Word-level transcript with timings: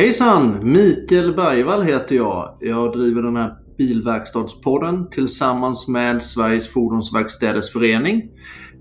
Hejsan! 0.00 0.58
Mikael 0.62 1.34
Bergvall 1.34 1.82
heter 1.82 2.16
jag. 2.16 2.56
Jag 2.60 2.92
driver 2.92 3.22
den 3.22 3.36
här 3.36 3.54
Bilverkstadspodden 3.78 5.10
tillsammans 5.10 5.88
med 5.88 6.22
Sveriges 6.22 6.68
Fordonsverkstäders 6.68 7.72
Förening. 7.72 8.30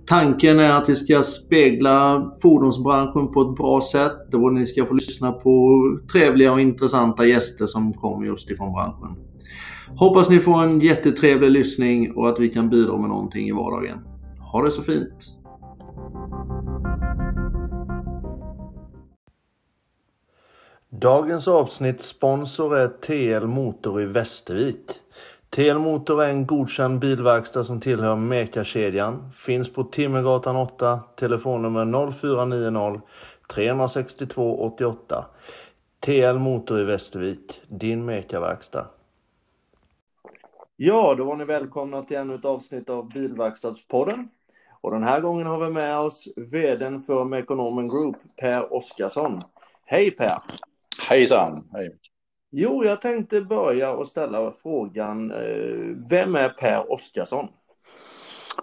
Tanken 0.05 0.59
är 0.59 0.73
att 0.73 0.89
vi 0.89 0.95
ska 0.95 1.23
spegla 1.23 2.31
fordonsbranschen 2.41 3.33
på 3.33 3.41
ett 3.41 3.55
bra 3.57 3.81
sätt 3.81 4.33
och 4.33 4.53
ni 4.53 4.65
ska 4.65 4.85
få 4.85 4.93
lyssna 4.93 5.31
på 5.31 5.81
trevliga 6.11 6.53
och 6.53 6.61
intressanta 6.61 7.25
gäster 7.25 7.65
som 7.65 7.93
kommer 7.93 8.25
just 8.25 8.51
ifrån 8.51 8.73
branschen. 8.73 9.15
Hoppas 9.87 10.29
ni 10.29 10.39
får 10.39 10.63
en 10.63 10.79
jättetrevlig 10.79 11.51
lyssning 11.51 12.11
och 12.15 12.29
att 12.29 12.39
vi 12.39 12.49
kan 12.49 12.69
bidra 12.69 12.97
med 12.97 13.09
någonting 13.09 13.47
i 13.47 13.51
vardagen. 13.51 13.97
Ha 14.51 14.65
det 14.65 14.71
så 14.71 14.81
fint! 14.81 15.38
Dagens 20.91 21.47
avsnitt 21.47 22.01
sponsor 22.01 22.77
är 22.77 22.87
TL 22.87 23.47
Motor 23.47 24.01
i 24.01 24.05
Västervik. 24.05 24.91
TL 25.49 25.77
Motor 25.77 26.23
är 26.23 26.29
en 26.29 26.45
godkänd 26.45 26.99
bilverkstad 26.99 27.63
som 27.63 27.81
tillhör 27.81 28.15
Meka-kedjan. 28.15 29.31
Finns 29.35 29.73
på 29.73 29.83
Timmergatan 29.83 30.55
8, 30.55 30.99
telefonnummer 31.15 32.11
0490 32.11 33.01
362 33.47 34.61
88. 34.61 35.25
TL 35.99 36.37
Motor 36.37 36.81
i 36.81 36.83
Västervik, 36.83 37.61
din 37.67 38.05
Meka-verkstad. 38.05 38.85
Ja, 40.75 41.15
då 41.17 41.23
var 41.23 41.35
ni 41.35 41.45
välkomna 41.45 42.03
till 42.03 42.17
ännu 42.17 42.35
ett 42.35 42.45
avsnitt 42.45 42.89
av 42.89 43.09
Bilverkstadspodden. 43.09 44.29
Och 44.81 44.91
den 44.91 45.03
här 45.03 45.21
gången 45.21 45.47
har 45.47 45.65
vi 45.65 45.71
med 45.71 45.99
oss 45.99 46.27
VDn 46.35 47.01
för 47.01 47.23
Mekonomen 47.23 47.87
Group, 47.87 48.15
Per 48.41 48.73
Oskarsson. 48.73 49.41
Hej 49.85 50.11
Per! 50.11 50.68
Hejsan! 51.09 51.69
Hej! 51.73 51.97
Jo, 52.51 52.85
jag 52.85 52.99
tänkte 52.99 53.41
börja 53.41 53.91
och 53.91 54.07
ställa 54.07 54.51
frågan. 54.51 55.31
Eh, 55.31 55.97
vem 56.09 56.35
är 56.35 56.49
Per 56.49 56.91
Oskarsson? 56.91 57.47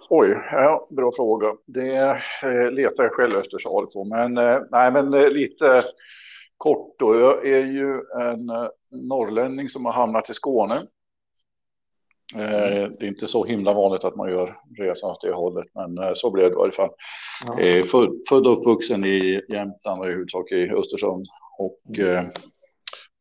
Oj, 0.09 0.37
ja, 0.51 0.79
bra 0.95 1.11
fråga. 1.15 1.47
Det 1.65 2.21
eh, 2.43 2.71
letar 2.71 3.03
jag 3.03 3.13
själv 3.13 3.37
efter 3.37 3.59
svar 3.59 3.85
på. 3.93 4.03
Men, 4.03 4.37
eh, 4.37 4.59
nej, 4.71 4.91
men 4.91 5.11
lite 5.11 5.81
kort 6.57 6.99
då. 6.99 7.19
Jag 7.19 7.47
är 7.47 7.65
ju 7.65 7.91
en 8.21 8.45
norrlänning 9.07 9.69
som 9.69 9.85
har 9.85 9.93
hamnat 9.93 10.29
i 10.29 10.33
Skåne. 10.33 10.75
Det 12.33 13.03
är 13.03 13.03
inte 13.03 13.27
så 13.27 13.45
himla 13.45 13.73
vanligt 13.73 14.03
att 14.03 14.15
man 14.15 14.29
gör 14.29 14.55
resan 14.77 15.11
åt 15.11 15.21
det 15.21 15.33
hållet, 15.33 15.67
men 15.75 16.15
så 16.15 16.31
blev 16.31 16.49
det 16.49 16.55
i 16.55 16.61
alla 16.61 16.71
fall. 16.71 16.89
Ja. 17.45 17.83
Född 18.29 18.47
och 18.47 18.59
uppvuxen 18.59 19.05
i 19.05 19.41
Jämtland 19.49 20.01
och 20.01 20.07
i 20.07 20.11
huvudsak 20.11 20.51
i 20.51 20.71
Östersund. 20.71 21.27
Och 21.57 21.97
mm 21.97 22.31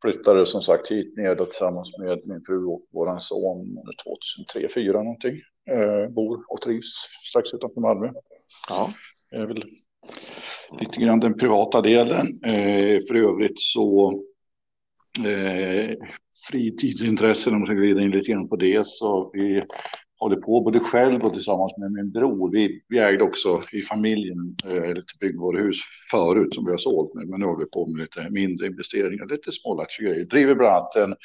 flyttade 0.07 0.47
som 0.47 0.63
sagt 0.63 0.91
hit 0.91 1.17
ner 1.17 1.35
tillsammans 1.35 1.99
med 1.99 2.21
min 2.25 2.41
fru 2.47 2.65
och 2.65 2.83
våran 2.93 3.21
son 3.21 3.79
2003, 4.05 4.69
2004 4.69 4.93
någonting. 4.93 5.41
Eh, 5.71 6.13
bor 6.13 6.45
och 6.49 6.61
trivs 6.61 6.87
strax 7.31 7.55
utanför 7.55 7.81
Malmö. 7.81 8.11
Ja. 8.69 8.93
Det 9.31 9.37
är 9.37 9.47
väl 9.47 9.65
lite 10.81 11.01
grann 11.01 11.21
den 11.21 11.39
privata 11.39 11.81
delen. 11.83 12.27
Eh, 12.45 13.01
för 13.09 13.15
övrigt 13.15 13.61
så 13.61 14.23
eh, 15.27 15.97
fritidsintressen 16.51 17.53
om 17.53 17.59
man 17.59 17.67
ska 17.67 17.75
glida 17.75 18.03
in 18.03 18.11
lite 18.11 18.33
grann 18.33 18.49
på 18.49 18.57
det 18.57 18.87
så 18.87 19.31
vi 19.33 19.63
håller 20.19 20.37
på 20.37 20.61
både 20.61 20.81
själv 20.81 21.25
och 21.25 21.33
tillsammans 21.33 21.73
med 21.77 21.93
min 21.93 22.11
bror. 22.11 22.51
Vi, 22.53 22.83
vi 22.89 22.99
ägde 22.99 23.25
också 23.25 23.63
i 23.73 23.83
familjen 23.83 24.57
eh, 24.73 24.95
lite 24.95 25.13
byggvaruhus 25.21 25.77
förut 26.11 26.55
som 26.55 26.65
vi 26.65 26.71
har 26.71 26.79
sålt 26.79 27.15
nu, 27.15 27.27
men 27.27 27.41
nu 27.41 27.47
håller 27.47 27.65
vi 27.65 27.71
på 27.71 27.87
med 27.87 28.01
lite 28.01 28.31
mindre 28.31 28.67
investeringar, 28.67 29.27
lite 29.27 29.53
smålattjiga 29.53 30.11
grejer. 30.11 30.25
Driver 30.25 30.55
bland 30.55 30.75
annat 30.75 30.97
en, 30.97 31.17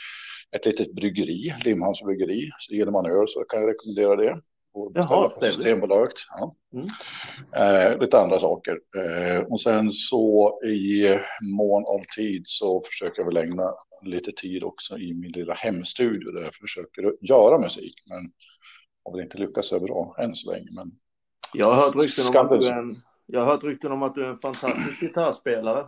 ett 0.56 0.66
litet 0.66 0.96
bryggeri, 0.96 1.54
Limhamns 1.66 2.02
bryggeri. 2.02 2.50
Så 2.60 2.74
gillar 2.74 2.92
man 2.92 3.06
öl 3.06 3.28
så 3.28 3.44
kan 3.44 3.62
jag 3.62 3.70
rekommendera 3.70 4.16
det. 4.16 4.42
Jaha, 4.94 5.30
på 5.30 5.46
Systembolaget. 5.46 6.14
Ja. 6.30 6.52
Mm. 6.74 6.88
Eh, 7.56 8.00
lite 8.00 8.20
andra 8.20 8.40
saker. 8.40 8.80
Eh, 8.98 9.40
och 9.40 9.62
sen 9.62 9.92
så 9.92 10.60
i 10.66 11.18
mån 11.56 11.84
av 11.84 12.02
tid 12.18 12.42
så 12.46 12.82
försöker 12.82 13.22
jag 13.22 13.26
väl 13.26 13.38
ägna 13.38 13.74
lite 14.02 14.32
tid 14.32 14.64
också 14.64 14.98
i 14.98 15.14
min 15.14 15.32
lilla 15.32 15.54
hemstudio 15.54 16.32
där 16.32 16.42
jag 16.42 16.56
försöker 16.56 17.14
göra 17.22 17.60
musik. 17.60 17.94
Men 18.10 18.32
har 19.04 19.12
väl 19.12 19.22
inte 19.22 19.38
lyckats 19.38 19.68
så 19.68 19.80
bra 19.80 20.16
än 20.20 20.36
så 20.36 20.52
länge. 20.52 20.68
Men 20.72 20.92
jag 21.54 21.66
har 21.66 21.76
hört 21.76 21.96
rykten 21.96 22.26
om 22.38 22.46
att 22.46 22.62
du 22.62 22.68
är 22.68 22.78
en, 22.78 23.02
jag 23.26 23.40
har 23.40 23.48
hört 23.48 23.64
rykten 23.64 23.92
om 23.92 24.04
att 24.04 24.16
du 24.16 24.26
är 24.26 24.30
en 24.30 24.38
fantastisk 24.38 25.00
gitarrspelare. 25.00 25.82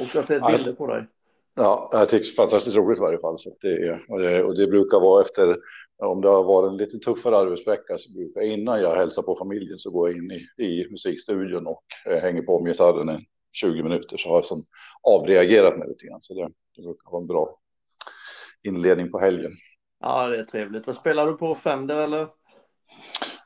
Och 0.00 0.06
jag 0.12 0.14
har 0.14 0.22
sett 0.22 0.46
bilder 0.46 0.72
på 0.72 0.86
dig. 0.86 1.06
Ja, 1.54 1.88
jag 1.92 2.08
tycker 2.08 2.24
det 2.24 2.32
är 2.32 2.36
fantastiskt 2.36 2.76
roligt 2.76 2.98
i 2.98 3.00
varje 3.00 3.18
fall. 3.18 3.38
Så 3.38 3.56
det 3.60 3.68
är, 3.68 4.00
och, 4.08 4.20
det, 4.20 4.44
och 4.44 4.56
det 4.56 4.66
brukar 4.66 5.00
vara 5.00 5.22
efter, 5.22 5.56
om 5.96 6.20
det 6.20 6.28
har 6.28 6.44
varit 6.44 6.70
en 6.70 6.76
lite 6.76 6.98
tuffare 6.98 7.36
arbetsvecka, 7.36 7.98
så 7.98 8.12
brukar 8.12 8.40
jag 8.40 8.50
innan 8.50 8.80
jag 8.80 8.96
hälsar 8.96 9.22
på 9.22 9.36
familjen 9.36 9.78
så 9.78 9.90
går 9.90 10.08
jag 10.08 10.18
in 10.18 10.30
i, 10.30 10.62
i 10.64 10.90
musikstudion 10.90 11.66
och 11.66 11.84
eh, 12.06 12.22
hänger 12.22 12.42
på 12.42 12.60
med 12.60 12.72
gitarren 12.72 13.10
i 13.10 13.26
20 13.52 13.82
minuter. 13.82 14.16
Så 14.16 14.28
har 14.28 14.36
jag 14.36 14.44
som 14.44 14.64
avreagerat 15.02 15.78
mig 15.78 15.88
lite 15.88 16.06
grann. 16.06 16.22
Så 16.22 16.34
det, 16.34 16.48
det 16.76 16.82
brukar 16.82 17.10
vara 17.10 17.22
en 17.22 17.26
bra 17.26 17.48
inledning 18.62 19.10
på 19.10 19.18
helgen. 19.18 19.52
Ja, 20.00 20.26
det 20.26 20.38
är 20.38 20.44
trevligt. 20.44 20.86
Vad 20.86 20.96
spelar 20.96 21.26
du 21.26 21.32
på? 21.32 21.54
Fender 21.54 21.96
eller? 21.96 22.28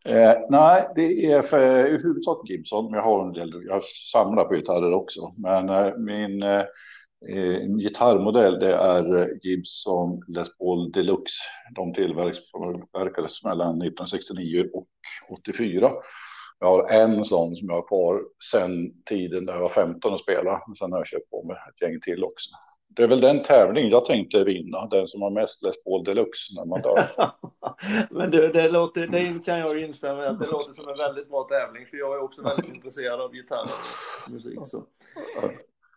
Eh, 0.09 0.35
nej, 0.51 0.89
det 0.95 1.33
är 1.33 1.43
för, 1.43 1.87
i 1.87 2.03
huvudsak 2.03 2.49
Gibson. 2.49 2.93
Jag 2.93 3.03
har 3.03 3.27
en 3.27 3.33
del, 3.33 3.53
jag 3.67 3.85
samlar 3.85 4.45
på 4.45 4.55
gitarrer 4.55 4.93
också. 4.93 5.35
Men 5.37 5.69
eh, 5.69 5.97
min 5.97 6.43
eh, 6.43 6.65
eh 7.29 7.61
gitarrmodell 7.79 8.59
det 8.59 8.75
är 8.75 9.17
eh, 9.17 9.27
Gibson 9.43 10.23
Les 10.29 10.59
Paul 10.59 10.93
Deluxe. 10.93 11.43
De 11.75 11.95
tillverkades 11.95 13.45
mellan 13.45 13.83
1969 13.83 14.67
och 14.73 14.87
84. 15.29 15.91
Jag 16.59 16.67
har 16.67 16.91
en 16.91 17.25
sån 17.25 17.57
som 17.57 17.69
jag 17.69 17.75
har 17.75 17.89
kvar 17.89 18.23
sedan 18.53 19.03
tiden 19.09 19.45
när 19.45 19.53
jag 19.53 19.61
var 19.61 19.69
15 19.69 20.13
och 20.13 20.21
spelade. 20.21 20.61
Sen 20.79 20.93
har 20.93 20.99
jag 20.99 21.07
köpt 21.07 21.31
på 21.31 21.43
mig 21.43 21.57
ett 21.69 21.83
gäng 21.83 22.01
till 22.01 22.25
också 22.25 22.51
det 22.89 23.03
är 23.03 23.09
väl 23.09 23.21
den 23.21 23.43
tävling 23.43 23.91
jag 23.91 24.05
tänkte 24.05 24.45
vinna, 24.45 24.87
den 24.87 25.07
som 25.07 25.23
har 25.23 25.31
mest 25.31 25.63
Les 25.63 25.85
Paul 25.85 26.05
Deluxe 26.05 26.55
när 26.57 26.65
man 26.65 26.83
dör. 26.83 27.05
Men 28.11 28.31
du, 28.31 28.53
det, 28.53 28.69
låter, 28.69 29.07
det 29.07 29.45
kan 29.45 29.59
jag 29.59 29.81
instämma 29.81 30.25
i 30.25 30.27
att 30.27 30.41
det 30.41 30.47
låter 30.47 30.73
som 30.73 30.89
en 30.89 30.99
väldigt 30.99 31.29
bra 31.29 31.45
tävling, 31.45 31.87
för 31.87 31.97
jag 31.97 32.15
är 32.15 32.23
också 32.23 32.43
väldigt 32.43 32.75
intresserad 32.75 33.21
av 33.21 33.35
gitarr 33.35 33.71
och 34.27 34.33
musik. 34.33 34.59
Så. 34.67 34.85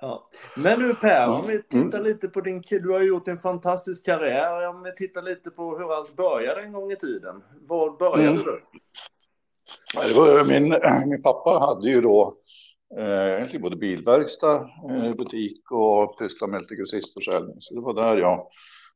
Ja. 0.01 0.29
Men 0.57 0.79
nu 0.79 0.93
Per, 0.93 1.27
om 1.27 1.47
vi 1.47 1.63
tittar 1.63 1.99
mm. 1.99 2.03
lite 2.03 2.27
på 2.27 2.41
din, 2.41 2.63
du 2.69 2.91
har 2.91 3.01
gjort 3.01 3.27
en 3.27 3.37
fantastisk 3.37 4.05
karriär, 4.05 4.67
om 4.67 4.83
vi 4.83 4.95
tittar 4.95 5.21
lite 5.21 5.49
på 5.49 5.77
hur 5.77 5.93
allt 5.93 6.15
började 6.15 6.61
en 6.61 6.73
gång 6.73 6.91
i 6.91 6.95
tiden. 6.95 7.43
Var 7.67 7.97
började 7.97 8.29
mm. 8.29 8.43
du? 8.43 8.61
det 9.93 10.13
var, 10.13 10.43
min, 10.43 10.69
min 11.09 11.21
pappa 11.21 11.59
hade 11.59 11.89
ju 11.89 12.01
då 12.01 12.37
egentligen 12.97 13.61
både 13.61 13.75
bilverkstad, 13.75 14.69
eh, 14.89 15.15
butik 15.17 15.71
och 15.71 16.19
pysslade 16.19 16.51
med 16.51 16.61
lite 16.61 16.75
grossistförsäljning. 16.75 17.55
Så 17.59 17.75
det 17.75 17.81
var 17.81 17.93
där 17.93 18.17
jag 18.17 18.47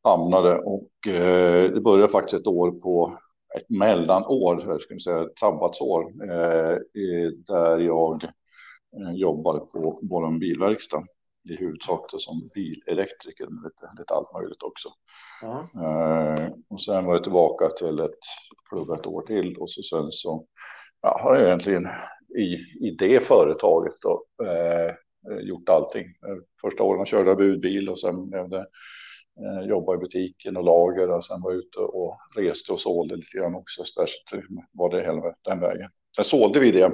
hamnade 0.03 0.57
och 0.57 1.07
eh, 1.07 1.71
det 1.71 1.81
började 1.81 2.11
faktiskt 2.11 2.41
ett 2.41 2.47
år 2.47 2.71
på 2.71 3.17
ett 3.55 3.69
mellanår, 3.69 4.63
jag 4.67 4.81
skulle 4.81 4.99
säga 4.99 5.21
ett 5.21 5.39
sabbatsår, 5.39 6.11
där 7.45 7.79
jag 7.79 8.21
jobbade 9.15 9.59
på 9.59 9.99
vår 10.01 10.39
bilverkstad 10.39 11.03
i 11.49 11.55
huvudsak 11.55 12.05
som 12.17 12.49
bilelektriker 12.53 13.47
med 13.47 13.63
lite, 13.63 13.91
lite 13.99 14.13
allt 14.13 14.33
möjligt 14.33 14.63
också. 14.63 14.89
Mm. 15.43 16.51
och 16.69 16.81
sen 16.81 17.05
var 17.05 17.13
jag 17.13 17.23
tillbaka 17.23 17.69
till 17.69 17.99
ett 17.99 18.19
plugga 18.69 18.95
ett 18.95 19.05
år 19.05 19.21
till 19.21 19.57
och 19.57 19.69
så 19.69 19.83
sen 19.83 20.11
så 20.11 20.45
ja, 21.01 21.19
har 21.23 21.35
jag 21.35 21.47
egentligen 21.47 21.87
i, 22.37 22.53
i 22.87 22.95
det 22.99 23.19
företaget 23.19 23.93
då, 24.01 24.25
eh, 24.45 24.91
gjort 25.41 25.69
allting. 25.69 26.05
Första 26.61 26.83
åren 26.83 27.05
körde 27.05 27.29
jag 27.29 27.37
budbil 27.37 27.89
och 27.89 27.99
sen 27.99 28.29
blev 28.29 28.49
det 28.49 28.65
eh, 29.39 29.67
jobba 29.67 29.95
i 29.95 29.97
butiken 29.97 30.57
och 30.57 30.63
lager 30.63 31.11
och 31.11 31.25
sen 31.25 31.41
var 31.41 31.51
jag 31.51 31.59
ute 31.59 31.79
och 31.79 32.17
reste 32.35 32.73
och 32.73 32.79
sålde 32.79 33.15
lite 33.15 33.37
grann 33.37 33.55
också. 33.55 33.83
Så 33.85 34.01
där 34.01 34.09
var 34.71 34.89
det 34.89 35.05
hela 35.05 35.35
den 35.41 35.59
vägen. 35.59 35.89
Sen 36.15 36.25
sålde 36.25 36.59
vi 36.59 36.71
det 36.71 36.91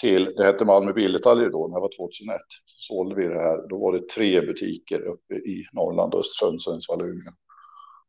till, 0.00 0.24
det 0.36 0.44
hette 0.44 0.64
Malmö 0.64 0.92
Bildetaljer 0.92 1.50
då, 1.50 1.68
när 1.68 1.74
det 1.74 1.80
var 1.80 1.96
2001. 1.96 2.40
Så 2.66 2.94
sålde 2.94 3.14
vi 3.14 3.26
det 3.28 3.40
här, 3.40 3.68
då 3.68 3.78
var 3.78 3.92
det 3.92 4.08
tre 4.08 4.40
butiker 4.40 5.00
uppe 5.00 5.34
i 5.34 5.64
Norrland, 5.72 6.14
Östersund, 6.14 6.62
Sundsvall 6.62 7.00
och 7.00 7.06
Umeå. 7.06 7.32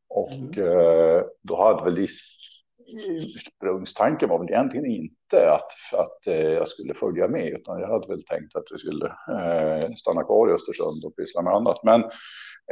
Och 0.09 0.31
mm. 0.31 0.67
eh, 0.67 1.21
då 1.43 1.57
hade 1.57 1.83
väl 1.83 1.95
ursprungstanken 2.87 4.29
var 4.29 4.39
väl 4.39 4.49
egentligen 4.49 4.85
inte 4.85 5.51
att, 5.51 5.71
att 5.93 6.27
eh, 6.27 6.51
jag 6.51 6.67
skulle 6.67 6.93
följa 6.93 7.27
med, 7.27 7.47
utan 7.47 7.79
jag 7.79 7.87
hade 7.87 8.07
väl 8.07 8.23
tänkt 8.23 8.55
att 8.55 8.63
vi 8.71 8.77
skulle 8.77 9.05
eh, 9.05 9.91
stanna 9.95 10.23
kvar 10.23 10.49
i 10.49 10.53
Östersund 10.53 11.05
och 11.05 11.15
pyssla 11.15 11.41
med 11.41 11.53
annat. 11.53 11.83
Men 11.83 12.03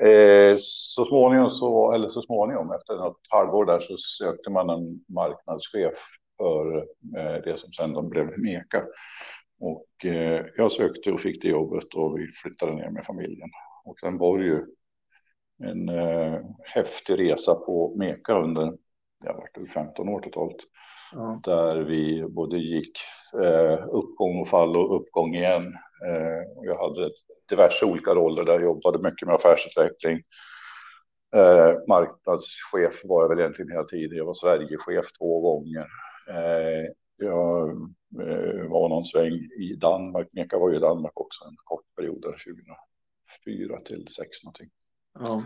eh, 0.10 0.56
så 0.60 1.06
småningom, 1.06 1.50
så, 1.50 1.92
eller 1.92 2.10
så 2.10 2.22
småningom, 2.22 2.72
efter 2.72 2.96
något 2.96 3.20
halvår 3.30 3.66
där 3.66 3.80
så 3.80 3.98
sökte 3.98 4.50
man 4.50 4.70
en 4.70 5.00
marknadschef 5.08 5.94
för 6.38 6.88
det 7.44 7.60
som 7.60 7.74
sen 7.74 8.10
blev 8.10 8.30
Meka. 8.44 8.84
Och 9.60 9.88
jag 10.58 10.72
sökte 10.72 11.12
och 11.12 11.22
fick 11.22 11.42
det 11.42 11.48
jobbet 11.48 11.94
och 11.94 12.20
vi 12.20 12.28
flyttade 12.28 12.74
ner 12.74 12.90
med 12.90 13.06
familjen. 13.06 13.50
Och 13.86 14.00
sen 14.00 14.18
var 14.18 14.38
det 14.38 14.46
ju 14.46 14.62
en 15.64 15.90
eh, 15.90 16.40
häftig 16.64 17.20
resa 17.20 17.56
på 17.56 17.96
Meka 17.98 18.34
under, 18.34 18.74
det 19.26 19.32
har 19.32 19.38
varit 19.38 19.74
15 19.74 20.10
år 20.10 20.20
totalt. 20.20 20.58
Ja. 21.14 21.40
Där 21.44 21.82
vi 21.82 22.26
både 22.30 22.58
gick 22.58 22.98
eh, 23.44 23.88
uppgång 23.88 24.42
och 24.42 24.48
fall 24.48 24.78
och 24.78 24.96
uppgång 24.96 25.36
igen. 25.36 25.66
Eh, 26.08 26.58
och 26.58 26.66
jag 26.66 26.78
hade 26.78 27.12
diverse 27.50 27.86
olika 27.86 28.16
roller 28.16 28.44
där, 28.44 28.54
jag 28.54 28.64
jobbade 28.64 29.10
mycket 29.10 29.28
med 29.28 29.36
affärsutveckling. 29.36 30.22
Eh, 31.36 31.74
marknadschef 31.88 33.02
var 33.04 33.22
jag 33.22 33.30
väl 33.30 33.40
egentligen 33.40 33.72
hela 33.72 33.84
tiden. 33.84 34.18
Jag 34.18 34.26
var 34.26 34.34
Sverigechef 34.34 35.06
två 35.20 35.42
gånger. 35.42 35.88
Eh, 36.30 36.86
jag 37.18 37.70
eh, 38.22 38.70
var 38.70 38.90
någon 38.90 39.06
sväng 39.06 39.34
i 39.60 39.76
Danmark. 39.82 40.28
Meka 40.32 40.58
var 40.58 40.70
ju 40.70 40.76
i 40.76 40.80
Danmark 40.80 41.20
också 41.20 41.44
en 41.44 41.56
kort 41.64 41.86
period 41.96 42.22
där 42.22 42.36
2004 43.46 43.80
till 43.80 44.08
6 44.08 44.44
någonting. 44.44 44.70
Ja. 45.20 45.44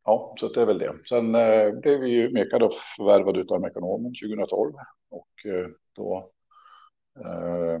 Eh, 0.00 0.12
ja, 0.12 0.34
så 0.38 0.48
det 0.48 0.62
är 0.62 0.66
väl 0.66 0.78
det. 0.78 0.98
Sen 1.08 1.34
eh, 1.34 1.72
blev 1.72 2.00
vi 2.00 2.10
ju 2.10 2.30
Meka 2.30 2.58
då 2.58 2.70
förvärvad 2.96 3.52
av 3.52 3.60
Mekonomen 3.60 4.12
2012 4.14 4.74
och 5.10 5.46
eh, 5.46 5.68
då 5.92 6.30
eh, 7.24 7.74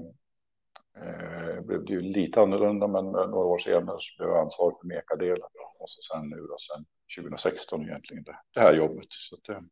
eh, 1.04 1.60
blev 1.60 1.84
det 1.84 1.92
ju 1.92 2.00
lite 2.00 2.40
annorlunda, 2.40 2.86
men 2.86 3.04
några 3.04 3.46
år 3.46 3.58
senare 3.58 3.96
så 4.00 4.16
blev 4.18 4.28
jag 4.28 4.38
ansvarig 4.38 4.76
för 4.80 4.86
Meka-delen 4.86 5.48
och 5.78 5.90
så 5.90 6.02
sen 6.02 6.30
nu 6.30 6.36
då 6.36 6.56
sen 6.58 6.84
2016 7.22 7.82
egentligen 7.82 8.24
det, 8.24 8.36
det 8.54 8.60
här 8.60 8.74
jobbet. 8.74 9.06
Så 9.08 9.36
det, 9.46 9.62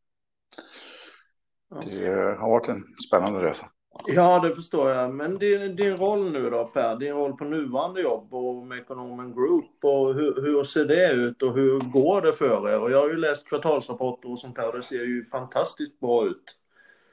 det 1.85 2.39
har 2.39 2.51
varit 2.51 2.69
en 2.69 2.83
spännande 3.09 3.43
resa. 3.43 3.67
Ja, 4.07 4.41
det 4.41 4.55
förstår 4.55 4.91
jag. 4.91 5.15
Men 5.15 5.35
din, 5.35 5.77
din 5.77 5.97
roll 5.97 6.33
nu 6.33 6.51
då 6.51 6.65
Per, 6.65 6.97
din 6.97 7.13
roll 7.13 7.37
på 7.37 7.45
nuvarande 7.45 8.01
jobb 8.01 8.35
och 8.35 8.67
med 8.67 8.79
Economen 8.79 9.35
Group 9.35 9.85
och 9.85 10.15
hur, 10.15 10.43
hur, 10.43 10.65
ser 10.65 10.85
det 10.85 11.13
ut 11.13 11.43
och 11.43 11.55
hur 11.55 11.81
går 11.81 12.21
det 12.21 12.33
för 12.33 12.69
er? 12.69 12.81
Och 12.81 12.91
jag 12.91 13.01
har 13.01 13.09
ju 13.09 13.17
läst 13.17 13.49
kvartalsrapporter 13.49 14.33
och 14.33 14.39
sånt 14.39 14.59
här 14.59 14.69
och 14.69 14.77
det 14.77 14.83
ser 14.83 15.05
ju 15.05 15.25
fantastiskt 15.25 16.01
bra 16.01 16.27
ut. 16.27 16.45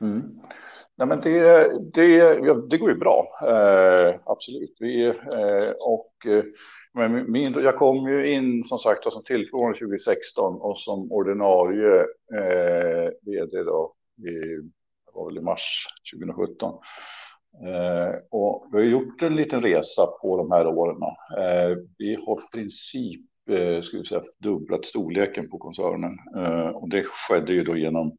Mm. 0.01 0.39
Nej, 0.97 1.07
men 1.07 1.21
det, 1.21 1.71
det, 1.93 2.69
det 2.69 2.77
går 2.77 2.89
ju 2.89 2.95
bra, 2.95 3.27
eh, 3.47 4.15
absolut. 4.25 4.77
Vi, 4.79 5.05
eh, 5.05 5.71
och, 5.79 6.25
eh, 6.27 6.43
men 6.93 7.31
min, 7.31 7.53
jag 7.53 7.75
kom 7.75 8.07
ju 8.07 8.33
in 8.33 8.63
som 8.63 8.79
sagt 8.79 9.13
som 9.13 9.23
tillförordnad 9.23 9.79
2016 9.79 10.61
och 10.61 10.77
som 10.77 11.11
ordinarie 11.11 11.99
eh, 12.33 13.09
vd 13.21 13.63
då 13.63 13.93
i 14.17 14.61
var 15.15 15.25
väl 15.25 15.37
i 15.37 15.41
mars 15.41 15.87
2017. 16.13 16.73
Eh, 17.67 18.15
och 18.31 18.67
vi 18.71 18.77
har 18.77 18.85
gjort 18.85 19.21
en 19.21 19.35
liten 19.35 19.61
resa 19.61 20.07
på 20.21 20.37
de 20.37 20.51
här 20.51 20.67
åren. 20.67 21.01
Eh, 21.37 21.77
vi 21.97 22.15
har 22.25 22.39
i 22.39 22.51
princip 22.51 23.21
eh, 23.49 23.81
skulle 23.81 24.05
säga, 24.05 24.23
dubblat 24.39 24.85
storleken 24.85 25.49
på 25.49 25.57
koncernen 25.57 26.11
eh, 26.37 26.67
och 26.67 26.89
det 26.89 27.03
skedde 27.03 27.53
ju 27.53 27.63
då 27.63 27.77
genom 27.77 28.17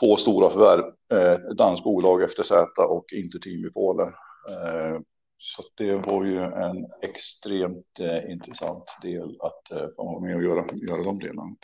två 0.00 0.16
stora 0.16 0.50
förvärv, 0.50 0.84
eh, 1.12 1.38
dansbolag 1.56 2.22
efter 2.22 2.42
Z 2.42 2.82
och 2.82 3.12
Interteam 3.12 3.64
i 3.64 3.70
Polen. 3.70 4.08
Eh, 4.48 5.00
så 5.38 5.62
det 5.76 5.94
var 5.94 6.24
ju 6.24 6.42
en 6.42 6.86
extremt 7.02 8.00
eh, 8.00 8.30
intressant 8.30 8.84
del 9.02 9.36
att 9.40 9.70
eh, 9.70 9.88
vara 9.96 10.20
med 10.20 10.36
och 10.36 10.42
göra, 10.42 10.64
göra 10.88 11.02
de 11.02 11.18
delarna. 11.18 11.56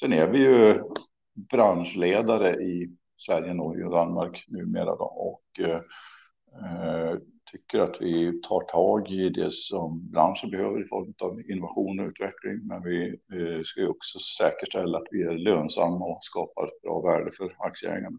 Sen 0.00 0.12
är 0.12 0.26
vi 0.26 0.38
ju 0.38 0.82
branschledare 1.50 2.54
i 2.54 2.86
Sverige, 3.18 3.54
Norge 3.54 3.84
och 3.84 3.90
Danmark 3.90 4.44
numera 4.48 4.96
då, 4.96 5.04
och 5.04 5.60
eh, 5.64 5.80
tycker 7.52 7.78
att 7.78 7.96
vi 8.00 8.40
tar 8.40 8.60
tag 8.60 9.10
i 9.10 9.28
det 9.28 9.52
som 9.52 10.10
branschen 10.10 10.50
behöver 10.50 10.84
i 10.84 10.88
form 10.88 11.14
av 11.22 11.50
innovation 11.50 12.00
och 12.00 12.06
utveckling. 12.06 12.66
Men 12.66 12.82
vi 12.82 13.08
eh, 13.08 13.62
ska 13.64 13.80
ju 13.80 13.88
också 13.88 14.18
säkerställa 14.18 14.98
att 14.98 15.08
vi 15.10 15.22
är 15.22 15.32
lönsamma 15.32 16.04
och 16.04 16.18
skapar 16.20 16.66
ett 16.66 16.82
bra 16.82 17.00
värde 17.00 17.30
för 17.36 17.52
aktieägarna. 17.58 18.18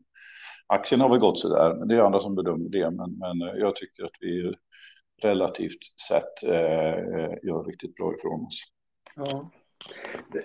Aktien 0.67 1.01
har 1.01 1.09
väl 1.09 1.19
gått 1.19 1.39
så 1.39 1.49
där, 1.55 1.75
men 1.75 1.87
det 1.87 1.95
är 1.95 1.99
andra 1.99 2.19
som 2.19 2.35
bedömer 2.35 2.69
det. 2.69 2.91
Men, 2.91 3.17
men 3.17 3.41
eh, 3.41 3.55
jag 3.55 3.75
tycker 3.75 4.03
att 4.03 4.17
vi 4.19 4.53
relativt 5.21 5.83
sett 6.07 6.43
eh, 6.43 6.91
eh 6.91 7.33
gör 7.43 7.63
riktigt 7.63 7.95
bra 7.95 8.13
ifrån 8.13 8.45
oss. 8.45 8.63
Ja. 9.15 9.33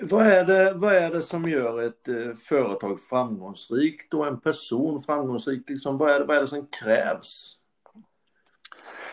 Vad 0.00 0.26
är, 0.26 0.44
det, 0.44 0.72
vad 0.75 0.94
är 0.94 1.10
det 1.10 1.22
som 1.22 1.48
gör 1.48 1.82
ett 1.82 2.08
eh, 2.08 2.32
företag 2.48 3.00
framgångsrikt 3.00 4.14
och 4.14 4.26
en 4.26 4.40
person 4.40 5.02
framgångsrik? 5.02 5.70
Liksom, 5.70 5.98
vad, 5.98 6.10
är 6.10 6.20
det, 6.20 6.26
vad 6.26 6.36
är 6.36 6.40
det 6.40 6.46
som 6.46 6.66
krävs? 6.66 7.56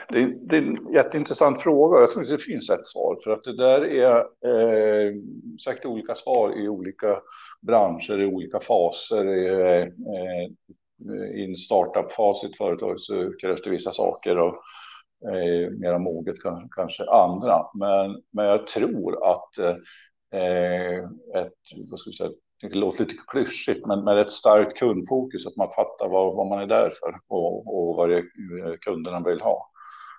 Det, 0.10 0.34
det, 0.42 0.58
är 0.58 0.62
en 0.62 0.94
jätteintressant 0.94 1.62
fråga. 1.62 2.00
Jag 2.00 2.12
tror 2.12 2.24
inte 2.24 2.36
det 2.36 2.44
finns 2.44 2.70
ett 2.70 2.86
svar 2.86 3.20
för 3.24 3.32
att 3.32 3.44
det 3.44 3.58
där 3.58 3.86
är 3.86 4.18
eh, 4.20 5.14
säkert 5.66 5.86
olika 5.86 6.16
svar 6.16 6.60
i 6.60 6.70
olika 6.70 7.20
branscher, 7.62 8.22
i 8.22 8.26
olika 8.26 8.60
faser. 8.60 9.26
Eh, 9.26 9.82
eh, 9.82 10.46
I 11.36 11.46
en 11.46 11.56
startup-fas 11.56 12.44
i 12.44 12.48
ett 12.48 12.58
företag 12.58 13.02
så 13.02 13.34
krävs 13.42 13.62
det 13.62 13.70
vissa 13.70 13.92
saker 13.92 14.38
och 14.38 14.56
eh, 15.34 15.70
mera 15.72 16.00
moget 16.00 16.36
kanske 16.76 17.04
andra. 17.04 17.66
Men, 17.74 18.22
men 18.32 18.46
jag 18.46 18.68
tror 18.68 19.32
att 19.32 19.58
Eh, 19.58 19.76
ett, 21.36 21.54
vad 21.90 22.00
ska 22.00 22.10
vi 22.10 22.16
säga, 22.16 22.32
det 22.62 22.76
låter 22.76 23.04
lite 23.04 23.16
klyschigt, 23.28 23.86
men 23.86 24.04
med 24.04 24.18
ett 24.18 24.32
starkt 24.32 24.78
kundfokus, 24.78 25.48
att 25.48 25.56
man 25.56 25.70
fattar 25.70 26.08
vad, 26.08 26.36
vad 26.36 26.48
man 26.48 26.60
är 26.60 26.68
där 26.68 26.94
för 27.00 27.16
och, 27.28 27.76
och 27.76 27.96
vad 27.96 28.10
det 28.10 28.18
är 28.18 28.78
kunderna 28.78 29.20
vill 29.20 29.42
ha. 29.42 29.72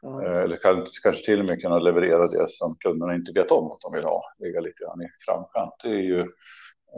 Mm. 0.03 0.43
Eller 0.44 0.56
kan, 0.56 0.87
kanske 1.03 1.25
till 1.25 1.41
och 1.41 1.47
med 1.47 1.61
kunna 1.61 1.79
leverera 1.79 2.29
det 2.29 2.49
som 2.49 2.76
kunderna 2.79 3.14
inte 3.14 3.32
vet 3.32 3.50
om 3.50 3.67
att 3.67 3.81
de 3.81 3.93
vill 3.93 4.05
ha, 4.05 4.23
ligga 4.38 4.61
lite 4.61 4.85
grann 4.85 5.03
i 5.03 5.09
framkant. 5.26 5.75
Det 5.82 5.88
är 5.88 6.03
ju 6.03 6.20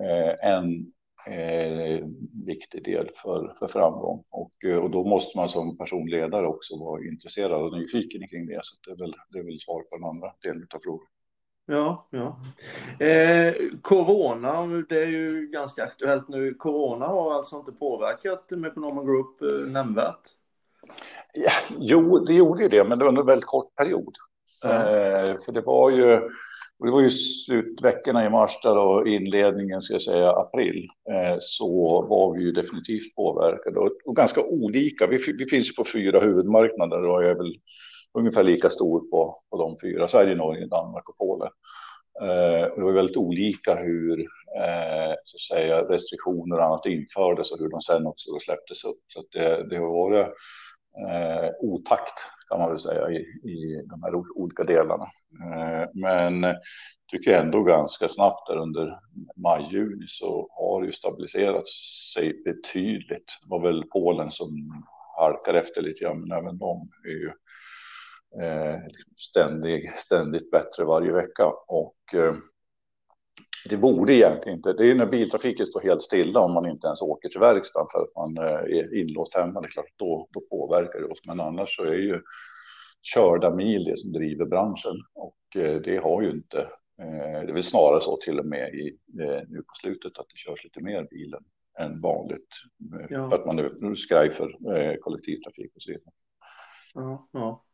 eh, 0.04 0.50
en 0.52 0.92
eh, 1.26 2.06
viktig 2.46 2.84
del 2.84 3.10
för, 3.22 3.56
för 3.58 3.68
framgång 3.68 4.24
och, 4.30 4.82
och 4.82 4.90
då 4.90 5.04
måste 5.04 5.38
man 5.38 5.48
som 5.48 5.78
personledare 5.78 6.46
också 6.46 6.78
vara 6.78 7.04
intresserad 7.04 7.62
och 7.62 7.78
nyfiken 7.78 8.28
kring 8.28 8.46
det. 8.46 8.60
Så 8.62 8.76
det 8.84 8.90
är 8.90 8.98
väl, 8.98 9.14
det 9.30 9.38
är 9.38 9.42
väl 9.42 9.60
svar 9.60 9.80
på 9.80 9.96
den 9.96 10.04
andra 10.04 10.32
delen 10.42 10.66
av 10.74 10.80
frågan. 10.82 11.06
Ja, 11.66 12.06
ja. 12.10 12.36
Eh, 13.06 13.54
corona, 13.82 14.66
det 14.88 15.02
är 15.02 15.06
ju 15.06 15.48
ganska 15.52 15.82
aktuellt 15.84 16.28
nu. 16.28 16.54
Corona 16.54 17.06
har 17.06 17.34
alltså 17.34 17.56
inte 17.56 17.72
påverkat 17.72 18.50
Mekonomen 18.50 19.06
Group 19.06 19.42
eh, 19.42 19.72
nämnvärt? 19.72 20.20
Ja, 21.32 21.52
jo, 21.78 22.18
det 22.18 22.34
gjorde 22.34 22.62
ju 22.62 22.68
det, 22.68 22.84
men 22.84 22.98
det 22.98 23.04
var 23.04 23.08
under 23.08 23.22
en 23.22 23.26
väldigt 23.26 23.46
kort 23.46 23.74
period. 23.74 24.14
Ja. 24.62 24.70
Eh, 24.70 25.36
för 25.44 25.52
det 25.52 25.60
var 25.60 25.90
ju, 25.90 26.06
det 26.78 26.90
var 26.90 27.00
ju 27.00 27.10
slutveckorna 27.10 28.26
i 28.26 28.30
mars 28.30 28.58
där 28.62 28.78
och 28.78 29.08
inledningen, 29.08 29.82
ska 29.82 29.94
jag 29.94 30.02
säga, 30.02 30.30
april, 30.30 30.88
eh, 31.10 31.36
så 31.40 32.02
var 32.08 32.34
vi 32.34 32.42
ju 32.42 32.52
definitivt 32.52 33.14
påverkade 33.14 33.80
och, 33.80 33.90
och 34.04 34.16
ganska 34.16 34.42
olika. 34.42 35.06
Vi, 35.06 35.34
vi 35.38 35.46
finns 35.46 35.76
på 35.76 35.84
fyra 35.84 36.20
huvudmarknader 36.20 37.04
och 37.04 37.24
är 37.24 37.34
väl 37.34 37.52
ungefär 38.14 38.42
lika 38.42 38.70
stor 38.70 39.00
på, 39.00 39.34
på 39.50 39.58
de 39.58 39.76
fyra, 39.82 40.08
Sverige, 40.08 40.34
Norge, 40.34 40.66
Danmark 40.66 41.08
och 41.08 41.18
Polen. 41.18 41.50
Eh, 42.22 42.66
och 42.66 42.78
det 42.78 42.84
var 42.84 42.92
väldigt 42.92 43.16
olika 43.16 43.74
hur 43.74 44.20
eh, 44.58 45.14
så 45.24 45.36
att 45.36 45.58
säga, 45.58 45.82
restriktioner 45.82 46.58
och 46.58 46.64
annat 46.64 46.86
infördes 46.86 47.52
och 47.52 47.58
hur 47.58 47.68
de 47.68 47.80
sen 47.80 48.06
också 48.06 48.38
släpptes 48.40 48.84
upp. 48.84 49.00
Så 49.08 49.24
det, 49.32 49.68
det 49.70 49.76
har 49.76 49.86
varit 49.86 50.26
eh, 51.08 51.50
otakt 51.60 52.18
kan 52.48 52.58
man 52.58 52.70
väl 52.70 52.78
säga 52.78 53.10
i, 53.10 53.16
i 53.50 53.82
de 53.90 54.02
här 54.02 54.14
olika 54.14 54.64
delarna. 54.64 55.04
Eh, 55.44 55.88
men 55.94 56.56
tycker 57.10 57.30
jag 57.30 57.40
ändå 57.40 57.62
ganska 57.62 58.08
snabbt 58.08 58.48
där 58.48 58.56
under 58.56 58.98
maj-juni 59.36 60.06
så 60.08 60.48
har 60.50 60.80
det 60.80 60.86
ju 60.86 60.92
stabiliserat 60.92 61.68
sig 62.14 62.42
betydligt. 62.44 63.38
Det 63.42 63.48
var 63.50 63.60
väl 63.60 63.84
Polen 63.92 64.30
som 64.30 64.48
halkar 65.16 65.54
efter 65.54 65.82
lite 65.82 66.04
grann, 66.04 66.20
men 66.20 66.38
även 66.38 66.58
de 66.58 66.88
är 67.04 67.10
ju 67.10 67.30
eh, 68.40 68.80
ständig, 69.16 69.90
ständigt 69.96 70.50
bättre 70.50 70.84
varje 70.84 71.12
vecka. 71.12 71.46
Och 71.68 72.14
eh, 72.14 72.34
det 73.68 73.76
borde 73.76 74.14
egentligen 74.14 74.58
inte, 74.58 74.72
det 74.72 74.90
är 74.90 74.94
när 74.94 75.06
biltrafiken 75.06 75.66
står 75.66 75.80
helt 75.80 76.02
stilla 76.02 76.40
om 76.40 76.52
man 76.52 76.66
inte 76.66 76.86
ens 76.86 77.02
åker 77.02 77.28
till 77.28 77.40
verkstaden 77.40 77.88
för 77.92 78.02
att 78.02 78.16
man 78.16 78.46
eh, 78.46 78.78
är 78.78 78.98
inlåst 78.98 79.34
hemma, 79.34 79.60
det 79.60 79.66
är 79.66 79.70
klart 79.70 79.86
då, 79.96 80.28
då 80.32 80.40
påverkar 80.40 80.98
det 80.98 81.06
oss. 81.06 81.26
Men 81.26 81.40
annars 81.40 81.76
så 81.76 81.82
är 81.82 81.94
ju 81.94 82.22
körda 83.02 83.50
mil 83.50 83.84
det 83.84 83.98
som 83.98 84.12
driver 84.12 84.46
branschen 84.46 84.96
och 85.14 85.36
det 85.84 86.02
har 86.02 86.22
ju 86.22 86.30
inte, 86.30 86.68
det 86.96 87.50
är 87.50 87.52
väl 87.52 87.64
snarare 87.64 88.00
så 88.00 88.16
till 88.16 88.38
och 88.38 88.46
med 88.46 88.74
i, 88.74 88.98
nu 89.48 89.62
på 89.68 89.74
slutet 89.80 90.18
att 90.18 90.26
det 90.28 90.36
körs 90.36 90.64
lite 90.64 90.80
mer 90.80 91.06
bilen 91.10 91.44
än 91.78 92.00
vanligt. 92.00 92.48
Ja. 93.08 93.30
För 93.30 93.36
att 93.36 93.46
man 93.46 93.56
nu, 93.56 93.76
nu 93.80 93.96
skraj 93.96 94.30
för 94.30 94.56
kollektivtrafik 95.00 95.72
och 95.76 95.82
så 95.82 95.90
vidare. 95.90 96.12
Ja, 96.94 97.28
ja. 97.32 97.64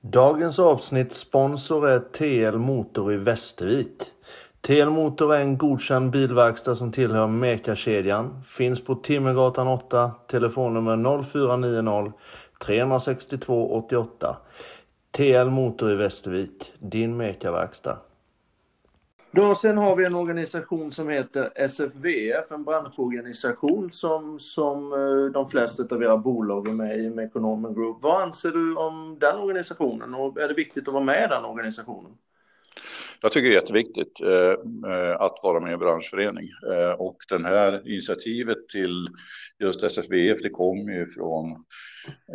Dagens 0.00 0.58
avsnitt 0.58 1.12
sponsor 1.12 1.88
är 1.88 1.98
TL 1.98 2.58
Motor 2.58 3.12
i 3.12 3.16
Västervik. 3.16 4.02
TL 4.60 4.88
Motor 4.88 5.34
är 5.34 5.40
en 5.40 5.58
godkänd 5.58 6.10
bilverkstad 6.10 6.76
som 6.76 6.92
tillhör 6.92 7.26
Meka-kedjan. 7.26 8.42
Finns 8.46 8.84
på 8.84 8.94
Timmergatan 8.94 9.68
8, 9.68 10.10
telefonnummer 10.26 11.22
0490 11.22 12.12
362 12.58 13.74
88. 13.76 14.36
TL 15.10 15.50
Motor 15.50 15.92
i 15.92 15.94
Västervik, 15.94 16.72
din 16.78 17.16
mekaverkstad. 17.16 17.98
Då 19.30 19.54
sen 19.54 19.78
har 19.78 19.96
vi 19.96 20.04
en 20.04 20.14
organisation 20.14 20.92
som 20.92 21.08
heter 21.08 21.52
SFVF, 21.54 22.50
en 22.50 22.64
branschorganisation 22.64 23.90
som, 23.90 24.38
som 24.40 24.92
eh, 24.92 25.32
de 25.32 25.50
flesta 25.50 25.94
av 25.94 26.02
era 26.02 26.16
bolag 26.16 26.68
är 26.68 26.72
med 26.72 26.98
i 26.98 27.10
med 27.10 27.24
Economen 27.24 27.74
Group. 27.74 27.98
Vad 28.02 28.22
anser 28.22 28.50
du 28.50 28.76
om 28.76 29.18
den 29.20 29.36
organisationen 29.36 30.14
och 30.14 30.40
är 30.40 30.48
det 30.48 30.54
viktigt 30.54 30.88
att 30.88 30.94
vara 30.94 31.04
med 31.04 31.24
i 31.24 31.28
den 31.28 31.44
organisationen? 31.44 32.12
Jag 33.22 33.32
tycker 33.32 33.48
det 33.48 33.54
är 33.54 33.60
jätteviktigt 33.60 34.20
eh, 34.20 34.90
eh, 34.92 35.20
att 35.20 35.40
vara 35.42 35.60
med 35.60 35.70
i 35.70 35.72
en 35.72 35.78
branschförening 35.78 36.48
eh, 36.72 36.90
och 36.90 37.16
den 37.28 37.44
här 37.44 37.88
initiativet 37.88 38.68
till 38.68 39.08
just 39.58 39.82
SFVF 39.82 40.42
det 40.42 40.50
kommer 40.50 40.92
ju 40.92 41.06
från 41.06 41.50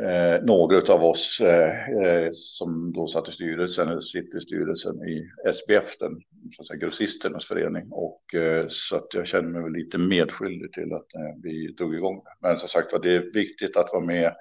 eh, 0.04 0.44
några 0.44 0.94
av 0.94 1.04
oss 1.04 1.42
eh, 1.42 1.90
eh, 1.90 2.30
som 2.34 2.94
då 2.94 3.08
satt 3.08 3.30
i 3.30 3.32
styrelsen 3.32 3.90
eller 3.90 4.00
sitter 4.00 4.38
i 4.38 4.42
styrelsen 4.42 4.96
i 4.96 5.26
SBF, 5.54 5.98
den 6.00 6.22
så 6.52 6.62
att 6.62 6.68
säga, 6.68 6.80
grossisternas 6.80 7.46
förening 7.46 7.88
och 7.92 8.36
eh, 8.36 8.66
så 8.70 8.96
att 8.96 9.14
jag 9.14 9.28
känner 9.28 9.60
mig 9.62 9.72
lite 9.72 9.98
medskyldig 9.98 10.74
till 10.74 10.94
att 10.94 11.16
eh, 11.16 11.42
vi 11.44 11.68
drog 11.68 11.96
igång. 11.96 12.22
Men 12.42 12.58
som 12.58 12.70
sagt 12.70 12.92
var, 12.92 13.00
det 13.00 13.16
är 13.16 13.34
viktigt 13.34 13.78
att 13.78 13.90
vara 13.94 14.06
med 14.06 14.34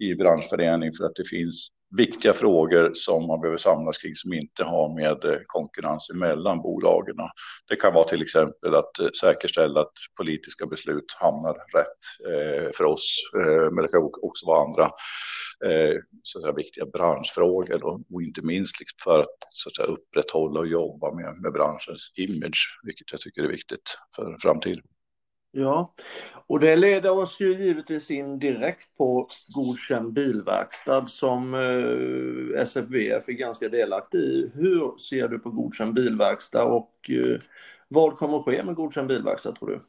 i 0.00 0.14
branschförening 0.14 0.92
för 0.92 1.04
att 1.04 1.14
det 1.14 1.28
finns 1.28 1.68
viktiga 1.96 2.32
frågor 2.32 2.90
som 2.94 3.26
man 3.26 3.40
behöver 3.40 3.58
samlas 3.58 3.98
kring 3.98 4.14
som 4.14 4.32
inte 4.32 4.64
har 4.64 4.94
med 4.94 5.24
eh, 5.24 5.40
konkurrens 5.46 6.10
mellan 6.14 6.62
bolagen. 6.62 7.16
Det 7.68 7.76
kan 7.76 7.94
vara 7.94 8.04
till 8.04 8.22
exempel 8.22 8.74
att 8.74 8.98
eh, 9.00 9.08
säkerställa 9.20 9.80
att 9.80 9.92
politiska 10.18 10.66
beslut 10.66 11.16
hamnar 11.18 11.52
rätt 11.52 12.28
eh, 12.28 12.70
för 12.76 12.84
oss, 12.84 13.30
men 13.72 13.82
det 13.82 13.88
kan 13.88 14.10
också 14.22 14.46
vara 14.46 14.64
andra 14.64 14.90
så 16.22 16.38
att 16.38 16.42
säga, 16.42 16.54
viktiga 16.54 16.86
branschfrågor 16.86 17.84
och 17.84 18.22
inte 18.22 18.42
minst 18.42 18.80
liksom 18.80 18.96
för 19.04 19.20
att, 19.20 19.36
så 19.48 19.68
att 19.68 19.76
säga, 19.76 19.88
upprätthålla 19.88 20.60
och 20.60 20.66
jobba 20.66 21.14
med, 21.14 21.34
med 21.42 21.52
branschens 21.52 22.12
image, 22.16 22.80
vilket 22.82 23.12
jag 23.12 23.20
tycker 23.20 23.42
är 23.42 23.48
viktigt 23.48 23.98
för 24.16 24.36
framtiden. 24.42 24.82
Ja, 25.52 25.94
och 26.46 26.60
det 26.60 26.76
leder 26.76 27.10
oss 27.10 27.40
ju 27.40 27.58
givetvis 27.58 28.10
in 28.10 28.38
direkt 28.38 28.96
på 28.96 29.28
godkänd 29.54 30.12
bilverkstad 30.12 31.06
som 31.06 31.54
eh, 31.54 32.62
SFVF 32.62 33.28
är 33.28 33.32
ganska 33.32 33.68
delaktig 33.68 34.18
i. 34.18 34.50
Hur 34.54 34.98
ser 34.98 35.28
du 35.28 35.38
på 35.38 35.50
godkänd 35.50 35.94
bilverkstad 35.94 36.64
och 36.64 36.94
eh, 37.08 37.38
vad 37.88 38.16
kommer 38.16 38.38
att 38.38 38.44
ske 38.44 38.62
med 38.62 38.74
godkänd 38.74 39.08
bilverkstad 39.08 39.52
tror 39.52 39.68
du? 39.68 39.80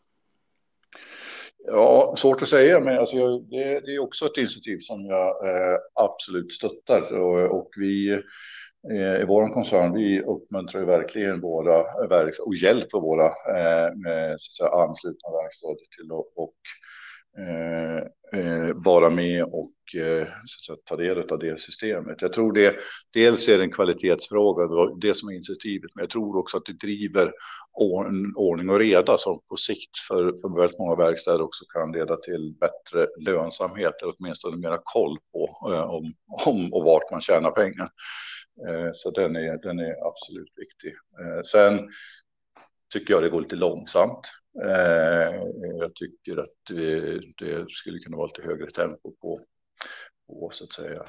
Ja, 1.66 2.16
svårt 2.18 2.42
att 2.42 2.48
säga, 2.48 2.80
men 2.80 2.98
alltså 2.98 3.16
jag, 3.16 3.44
det, 3.50 3.80
det, 3.80 3.96
är 3.96 4.04
också 4.04 4.26
ett 4.26 4.38
initiativ 4.38 4.78
som 4.80 5.06
jag 5.06 5.48
eh, 5.50 5.78
absolut 5.94 6.54
stöttar 6.54 7.14
och, 7.14 7.60
och 7.60 7.70
vi 7.78 8.22
Eh, 8.90 9.22
i 9.22 9.26
vår 9.26 9.54
koncern, 9.54 9.94
vi 9.94 10.22
uppmuntrar 10.22 10.86
verkligen 10.86 11.42
våra 11.42 12.08
verkstäder 12.08 12.48
och 12.48 12.56
hjälper 12.56 13.00
våra 13.00 13.26
eh, 13.26 14.36
så 14.38 14.52
att 14.52 14.56
säga, 14.58 14.82
anslutna 14.84 15.30
verkstäder 15.32 15.86
till 15.98 16.12
att 16.12 16.26
och, 16.36 16.56
eh, 17.42 17.98
eh 18.34 18.74
vara 18.76 19.10
med 19.10 19.44
och 19.44 20.02
eh, 20.02 20.28
så 20.46 20.74
att 20.74 20.86
ta 20.86 20.96
del 20.96 21.32
av 21.32 21.40
det 21.40 21.60
systemet. 21.60 22.22
Jag 22.22 22.34
tror 22.34 22.54
det 22.54 22.76
dels 23.14 23.48
är 23.50 23.58
det 23.58 23.64
en 23.64 23.72
kvalitetsfråga, 23.72 24.96
det 25.02 25.14
som 25.14 25.30
är 25.30 25.34
initiativet, 25.34 25.92
men 25.96 26.04
jag 26.04 26.10
tror 26.10 26.38
också 26.38 26.58
att 26.58 26.66
det 26.66 26.88
driver 26.88 27.32
ordning 28.36 28.70
och 28.70 28.80
reda 28.80 29.18
som 29.18 29.40
på 29.50 29.56
sikt 29.56 29.98
för, 30.08 30.18
för 30.18 30.60
väldigt 30.60 30.80
många 30.80 30.96
verkstäder 30.96 31.42
också 31.42 31.66
kan 31.66 31.92
leda 31.92 32.18
till 32.18 32.56
bättre 32.60 33.08
lönsamhet 33.20 34.02
eller 34.02 34.14
åtminstone 34.20 34.58
mera 34.58 34.80
koll 34.84 35.18
på 35.32 35.72
eh, 35.74 35.84
om, 35.84 36.14
om 36.46 36.74
och 36.74 36.84
vart 36.84 37.12
man 37.12 37.22
tjänar 37.22 37.52
pengar. 37.52 37.90
Eh, 38.68 38.90
så 38.94 39.12
den 39.12 39.36
är, 39.36 39.58
den 39.58 39.80
är 39.80 40.08
absolut 40.08 40.54
viktig. 40.56 40.94
Eh, 41.20 41.44
sen 41.44 41.90
tycker 42.94 43.14
jag 43.14 43.24
det 43.24 43.30
går 43.30 43.42
lite 43.42 43.56
långsamt. 43.56 44.28
Eh, 44.64 45.36
jag 45.80 45.96
tycker 45.96 46.38
att 46.38 46.56
det, 46.70 47.20
det 47.38 47.72
skulle 47.72 48.00
kunna 48.00 48.18
vara 48.18 48.28
lite 48.28 48.42
högre 48.42 48.70
tempo 48.70 49.12
på, 49.22 49.40
på 50.28 50.50
så 50.54 50.64
att 50.64 50.72
säga 50.72 51.06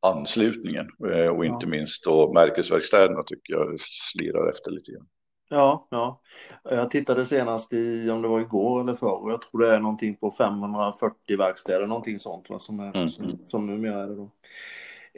anslutningen 0.00 0.90
och 1.36 1.44
inte 1.44 1.66
ja. 1.66 1.68
minst 1.68 2.04
då 2.04 2.32
märkesverkstäderna 2.32 3.22
tycker 3.22 3.52
jag 3.52 3.80
slirar 3.80 4.50
efter 4.50 4.70
lite 4.70 4.92
grann. 4.92 5.08
Ja, 5.48 5.88
ja. 5.90 6.20
Jag 6.62 6.90
tittade 6.90 7.26
senast 7.26 7.72
i, 7.72 8.10
om 8.10 8.22
det 8.22 8.28
var 8.28 8.40
igår 8.40 8.80
eller 8.80 8.94
förr, 8.94 9.30
jag 9.30 9.42
tror 9.42 9.60
det 9.60 9.74
är 9.74 9.80
någonting 9.80 10.16
på 10.16 10.30
540 10.30 11.38
verkstäder, 11.38 11.86
någonting 11.86 12.20
sånt 12.20 12.50
va, 12.50 12.58
som, 12.58 12.80
är, 12.80 12.96
mm. 12.96 13.08
som, 13.08 13.38
som 13.44 13.66
numera 13.66 14.02
är 14.02 14.06
det 14.06 14.14
då. 14.14 14.30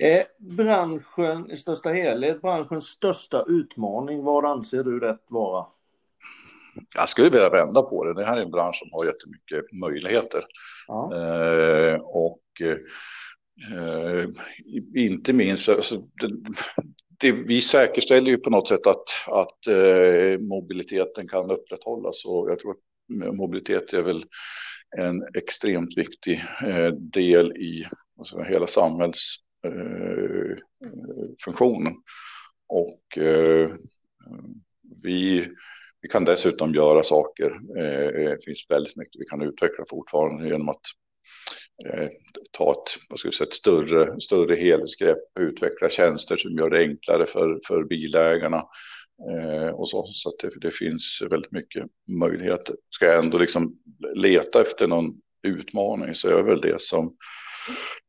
Eh, 0.01 0.25
branschen 0.39 1.51
i 1.51 1.57
största 1.57 1.89
helhet, 1.89 2.43
branschens 2.43 2.87
största 2.87 3.45
utmaning, 3.49 4.25
vad 4.25 4.45
anser 4.45 4.85
du 4.85 5.01
det 5.01 5.19
vara? 5.29 5.67
Jag 6.95 7.09
skulle 7.09 7.31
vilja 7.31 7.51
vända 7.51 7.83
på 7.83 8.05
det. 8.05 8.15
Det 8.15 8.25
här 8.25 8.37
är 8.37 8.43
en 8.43 8.51
bransch 8.51 8.77
som 8.77 8.89
har 8.93 9.05
jättemycket 9.05 9.73
möjligheter. 9.73 10.45
Ja. 10.87 11.15
Eh, 11.15 12.01
och 12.01 12.43
eh, 12.61 14.29
inte 14.95 15.33
minst, 15.33 15.69
alltså, 15.69 15.97
det, 15.97 16.31
det, 17.21 17.33
vi 17.33 17.63
säkerställer 17.63 18.31
ju 18.31 18.37
på 18.37 18.51
något 18.51 18.69
sätt 18.69 18.87
att, 18.87 19.05
att 19.27 19.67
eh, 19.67 20.39
mobiliteten 20.39 21.29
kan 21.29 21.51
upprätthållas 21.51 22.25
och 22.25 22.51
jag 22.51 22.59
tror 22.59 22.71
att 22.71 23.37
mobilitet 23.37 23.93
är 23.93 24.03
väl 24.03 24.25
en 24.97 25.23
extremt 25.35 25.99
viktig 25.99 26.45
eh, 26.67 26.93
del 26.93 27.53
i 27.53 27.87
alltså, 28.19 28.43
hela 28.43 28.67
samhälls 28.67 29.39
Eh. 29.65 30.57
Och 32.69 33.19
eh, 33.19 33.71
vi, 35.03 35.49
vi 36.01 36.09
kan 36.09 36.25
dessutom 36.25 36.75
göra 36.75 37.03
saker. 37.03 37.51
Eh, 37.79 38.31
det 38.31 38.45
finns 38.45 38.67
väldigt 38.69 38.97
mycket 38.97 39.21
vi 39.21 39.25
kan 39.25 39.43
utveckla 39.43 39.85
fortfarande 39.91 40.49
genom 40.49 40.69
att 40.69 40.83
eh, 41.87 42.09
ta 42.53 42.73
ett, 42.73 43.03
vad 43.09 43.19
ska 43.19 43.29
vi 43.29 43.35
säga, 43.35 43.47
ett 43.47 43.55
större, 43.55 44.21
större 44.21 44.57
helhetsgrepp, 44.57 45.19
utveckla 45.41 45.91
tjänster 45.91 46.37
som 46.37 46.51
gör 46.59 46.71
det 46.71 46.79
enklare 46.79 47.27
för, 47.27 47.61
för 47.67 47.85
bilägarna. 47.85 48.65
Eh, 49.31 49.69
och 49.69 49.89
så 49.89 50.07
så 50.07 50.29
att 50.29 50.39
det, 50.39 50.61
det, 50.61 50.71
finns 50.71 51.23
väldigt 51.31 51.53
mycket 51.53 51.87
möjligheter. 52.21 52.77
Ska 52.91 53.07
jag 53.07 53.25
ändå 53.25 53.39
liksom 53.39 53.77
leta 54.15 54.61
efter 54.61 54.87
någon 54.87 55.11
utmaning 55.43 56.15
så 56.15 56.29
är 56.29 56.43
väl 56.43 56.61
det 56.61 56.81
som 56.81 57.17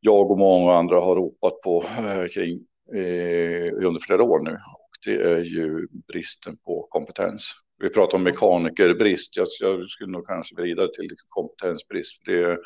jag 0.00 0.30
och 0.30 0.38
många 0.38 0.72
andra 0.72 1.00
har 1.00 1.16
ropat 1.16 1.60
på 1.60 1.84
eh, 1.98 2.26
kring 2.26 2.66
eh, 2.94 3.86
under 3.86 4.00
flera 4.00 4.22
år 4.22 4.40
nu. 4.40 4.50
Och 4.50 4.90
det 5.04 5.22
är 5.22 5.44
ju 5.44 5.88
bristen 6.08 6.56
på 6.56 6.86
kompetens. 6.90 7.52
Vi 7.78 7.88
pratar 7.88 8.18
om 8.18 8.22
mekanikerbrist. 8.22 9.36
Jag, 9.36 9.46
jag 9.60 9.90
skulle 9.90 10.12
nog 10.12 10.26
kanske 10.26 10.54
vrida 10.54 10.88
till 10.88 11.08
liksom 11.10 11.26
kompetensbrist. 11.28 12.22
Det, 12.26 12.58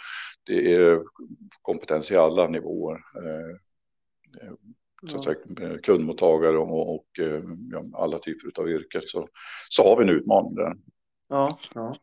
det 0.46 0.74
är 0.74 1.02
kompetens 1.62 2.10
i 2.10 2.16
alla 2.16 2.48
nivåer. 2.48 2.94
Eh, 2.94 3.56
så 5.10 5.18
att 5.18 5.24
säga, 5.24 5.78
kundmottagare 5.82 6.58
och, 6.58 6.94
och 6.94 7.06
ja, 7.72 7.84
alla 7.94 8.18
typer 8.18 8.60
av 8.62 8.68
yrken 8.68 9.02
så, 9.06 9.28
så 9.68 9.82
har 9.82 9.96
vi 9.96 10.02
en 10.02 10.16
utmaning 10.16 10.54
där. 10.54 10.72
Ja, 11.28 11.58
ja. 11.74 11.94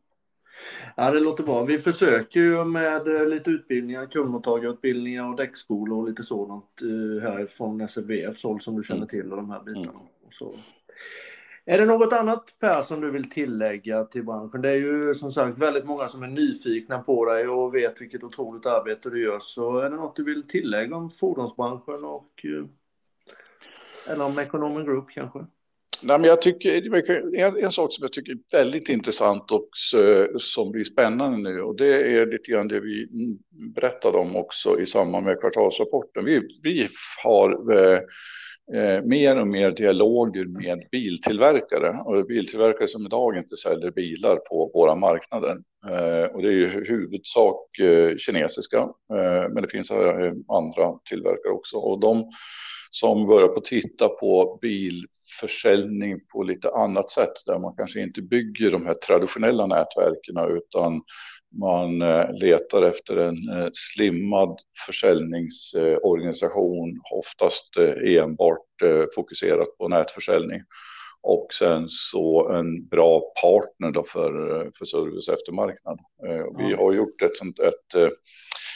Ja, 0.96 1.12
det 1.12 1.20
låter 1.20 1.44
bra. 1.44 1.64
Vi 1.64 1.80
försöker 1.80 2.40
ju 2.40 2.66
med 2.66 3.16
eh, 3.16 3.28
lite 3.28 3.50
utbildningar, 3.50 4.06
kundmottagarutbildningar 4.06 5.30
och 5.30 5.36
däckskolor 5.36 5.98
och 5.98 6.10
lite 6.10 6.24
sådant 6.24 6.82
eh, 6.82 7.24
härifrån 7.30 7.82
SFVFs 7.82 8.44
håll 8.44 8.62
som 8.62 8.76
du 8.76 8.84
känner 8.84 8.98
mm. 8.98 9.08
till 9.08 9.32
och 9.32 9.38
de 9.38 9.52
här 9.52 9.64
bitarna. 9.64 9.90
Mm. 9.90 10.32
Så. 10.32 10.56
Är 11.66 11.78
det 11.78 11.86
något 11.86 12.14
annat 12.14 12.46
Per 12.60 12.82
som 12.82 13.02
du 13.02 13.12
vill 13.12 13.30
tillägga 13.30 14.04
till 14.04 14.24
branschen? 14.24 14.62
Det 14.62 14.70
är 14.70 14.76
ju 14.76 15.16
som 15.16 15.32
sagt 15.32 15.58
väldigt 15.58 15.86
många 15.86 16.08
som 16.08 16.24
är 16.24 16.28
nyfikna 16.28 17.00
på 17.00 17.26
dig 17.26 17.48
och 17.48 17.76
vet 17.76 18.02
vilket 18.02 18.24
otroligt 18.24 18.66
arbete 18.66 19.10
du 19.10 19.24
gör. 19.24 19.40
Så 19.40 19.78
är 19.78 19.90
det 19.90 19.96
något 19.96 20.16
du 20.16 20.24
vill 20.24 20.48
tillägga 20.48 20.96
om 20.96 21.10
fordonsbranschen 21.10 22.04
och 22.04 22.46
eh, 22.46 22.66
eller 24.12 24.26
om 24.26 24.40
Economen 24.40 24.86
Group 24.86 25.10
kanske? 25.10 25.40
Nej, 26.04 26.20
men 26.20 26.30
jag 26.30 26.42
tycker, 26.42 27.36
en, 27.36 27.64
en 27.64 27.72
sak 27.72 27.94
som 27.94 28.04
jag 28.04 28.14
tycker 28.14 28.32
är 28.32 28.58
väldigt 28.58 28.90
intressant 28.90 29.52
och 29.52 30.00
eh, 30.00 30.26
som 30.38 30.72
blir 30.72 30.84
spännande 30.84 31.38
nu 31.38 31.62
och 31.62 31.76
det 31.76 32.18
är 32.18 32.26
lite 32.26 32.52
grann 32.52 32.68
det 32.68 32.80
vi 32.80 33.08
berättade 33.76 34.18
om 34.18 34.36
också 34.36 34.80
i 34.80 34.86
samband 34.86 35.26
med 35.26 35.40
kvartalsrapporten. 35.42 36.26
Vi, 36.26 36.42
vi 36.64 36.88
har 37.24 37.74
eh, 37.78 38.00
eh, 38.74 39.04
mer 39.04 39.40
och 39.40 39.48
mer 39.48 39.72
dialoger 39.72 40.46
med 40.46 40.84
biltillverkare 40.92 41.98
och 42.06 42.26
biltillverkare 42.26 42.88
som 42.88 43.06
idag 43.06 43.38
inte 43.38 43.58
säljer 43.58 43.92
bilar 43.92 44.36
på 44.36 44.72
våra 44.74 44.96
marknader. 44.96 45.56
Eh, 45.90 46.36
och 46.36 46.42
det 46.42 46.48
är 46.48 46.52
ju 46.52 46.68
huvudsak 46.68 47.80
eh, 47.80 48.18
kinesiska, 48.18 48.78
eh, 49.14 49.50
men 49.54 49.62
det 49.64 49.70
finns 49.70 49.92
eh, 49.92 50.32
andra 50.48 51.00
tillverkare 51.10 51.54
också 51.54 51.78
och 51.78 52.00
de 52.00 52.32
som 52.92 53.28
börjar 53.28 53.48
på 53.48 53.62
titta 53.62 54.10
på 54.10 54.60
bil 54.62 55.06
försäljning 55.40 56.20
på 56.34 56.44
lite 56.44 56.70
annat 56.70 57.10
sätt 57.10 57.34
där 57.46 57.60
man 57.60 57.76
kanske 57.78 58.02
inte 58.02 58.22
bygger 58.22 58.72
de 58.72 58.86
här 58.86 58.94
traditionella 58.94 59.66
nätverken 59.66 60.58
utan 60.58 61.02
man 61.60 62.02
eh, 62.02 62.34
letar 62.34 62.82
efter 62.82 63.18
en 63.18 63.50
eh, 63.50 63.70
slimmad 63.74 64.60
försäljningsorganisation, 64.86 67.02
oftast 67.14 67.78
eh, 67.78 68.18
enbart 68.18 68.60
fokuserat 69.16 69.78
på 69.78 69.88
nätförsäljning. 69.88 70.60
Och 71.24 71.48
sen 71.54 71.86
så 71.90 72.50
en 72.50 72.88
bra 72.88 73.22
partner 73.42 73.92
då 73.92 74.04
för, 74.04 74.32
för 74.78 74.86
service 74.86 75.30
eftermarknad. 75.30 76.00
Vi 76.58 76.74
har 76.74 76.94
gjort 76.94 77.22
ett, 77.22 77.38
sånt, 77.38 77.60
ett 77.60 77.96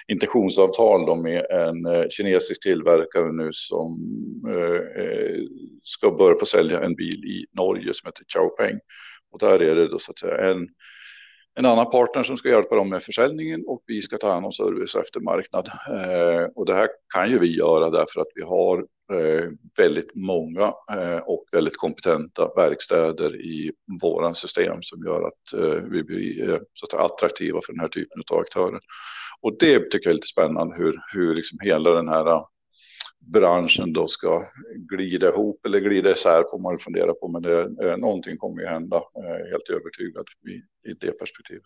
intentionsavtal 0.07 1.05
då 1.05 1.15
med 1.15 1.45
en 1.49 1.85
eh, 1.85 2.07
kinesisk 2.09 2.63
tillverkare 2.63 3.31
nu 3.31 3.49
som 3.51 3.91
eh, 4.47 5.03
eh, 5.03 5.41
ska 5.83 6.11
börja 6.11 6.35
på 6.35 6.45
sälja 6.45 6.83
en 6.83 6.95
bil 6.95 7.25
i 7.25 7.45
Norge 7.51 7.93
som 7.93 8.07
heter 8.07 8.23
Xiaopeng. 8.23 8.79
Och 9.31 9.39
där 9.39 9.61
är 9.61 9.75
det 9.75 9.87
då 9.87 9.99
så 9.99 10.11
att 10.11 10.19
säga 10.19 10.51
en 10.51 10.67
en 11.57 11.65
annan 11.65 11.89
partner 11.89 12.23
som 12.23 12.37
ska 12.37 12.49
hjälpa 12.49 12.75
dem 12.75 12.89
med 12.89 13.03
försäljningen 13.03 13.63
och 13.67 13.83
vi 13.87 14.01
ska 14.01 14.17
ta 14.17 14.31
hand 14.31 14.45
om 14.45 14.51
service 14.51 14.95
och 14.95 15.01
eftermarknad. 15.01 15.67
Eh, 15.67 16.43
och 16.55 16.65
det 16.65 16.73
här 16.73 16.89
kan 17.13 17.31
ju 17.31 17.39
vi 17.39 17.57
göra 17.57 17.89
därför 17.89 18.21
att 18.21 18.27
vi 18.35 18.41
har 18.41 18.77
eh, 19.13 19.49
väldigt 19.77 20.15
många 20.15 20.73
eh, 20.91 21.17
och 21.17 21.45
väldigt 21.51 21.77
kompetenta 21.77 22.51
verkstäder 22.55 23.35
i 23.35 23.71
våran 24.01 24.35
system 24.35 24.77
som 24.81 25.03
gör 25.05 25.27
att 25.27 25.61
vi 25.91 26.03
blir 26.03 26.59
så 26.73 26.85
att 26.85 26.91
säga, 26.91 27.03
attraktiva 27.03 27.59
för 27.65 27.73
den 27.73 27.79
här 27.79 27.87
typen 27.87 28.23
av 28.31 28.39
aktörer. 28.39 28.79
Och 29.41 29.57
det 29.59 29.79
tycker 29.79 30.07
jag 30.07 30.11
är 30.11 30.13
lite 30.13 30.27
spännande 30.27 30.75
hur, 30.75 30.99
hur 31.13 31.35
liksom 31.35 31.57
hela 31.61 31.89
den 31.89 32.09
här 32.09 32.41
branschen 33.19 33.93
då 33.93 34.07
ska 34.07 34.43
glida 34.75 35.29
ihop 35.29 35.65
eller 35.65 35.79
glida 35.79 36.11
isär 36.11 36.43
får 36.51 36.59
man 36.59 36.77
fundera 36.77 37.13
på. 37.13 37.27
Men 37.27 37.41
det, 37.41 37.61
eh, 37.61 37.97
någonting 37.97 38.37
kommer 38.37 38.61
ju 38.61 38.67
hända, 38.67 39.01
helt 39.51 39.69
övertygad 39.69 40.25
i, 40.47 40.53
i 40.89 40.93
det 40.93 41.11
perspektivet. 41.11 41.63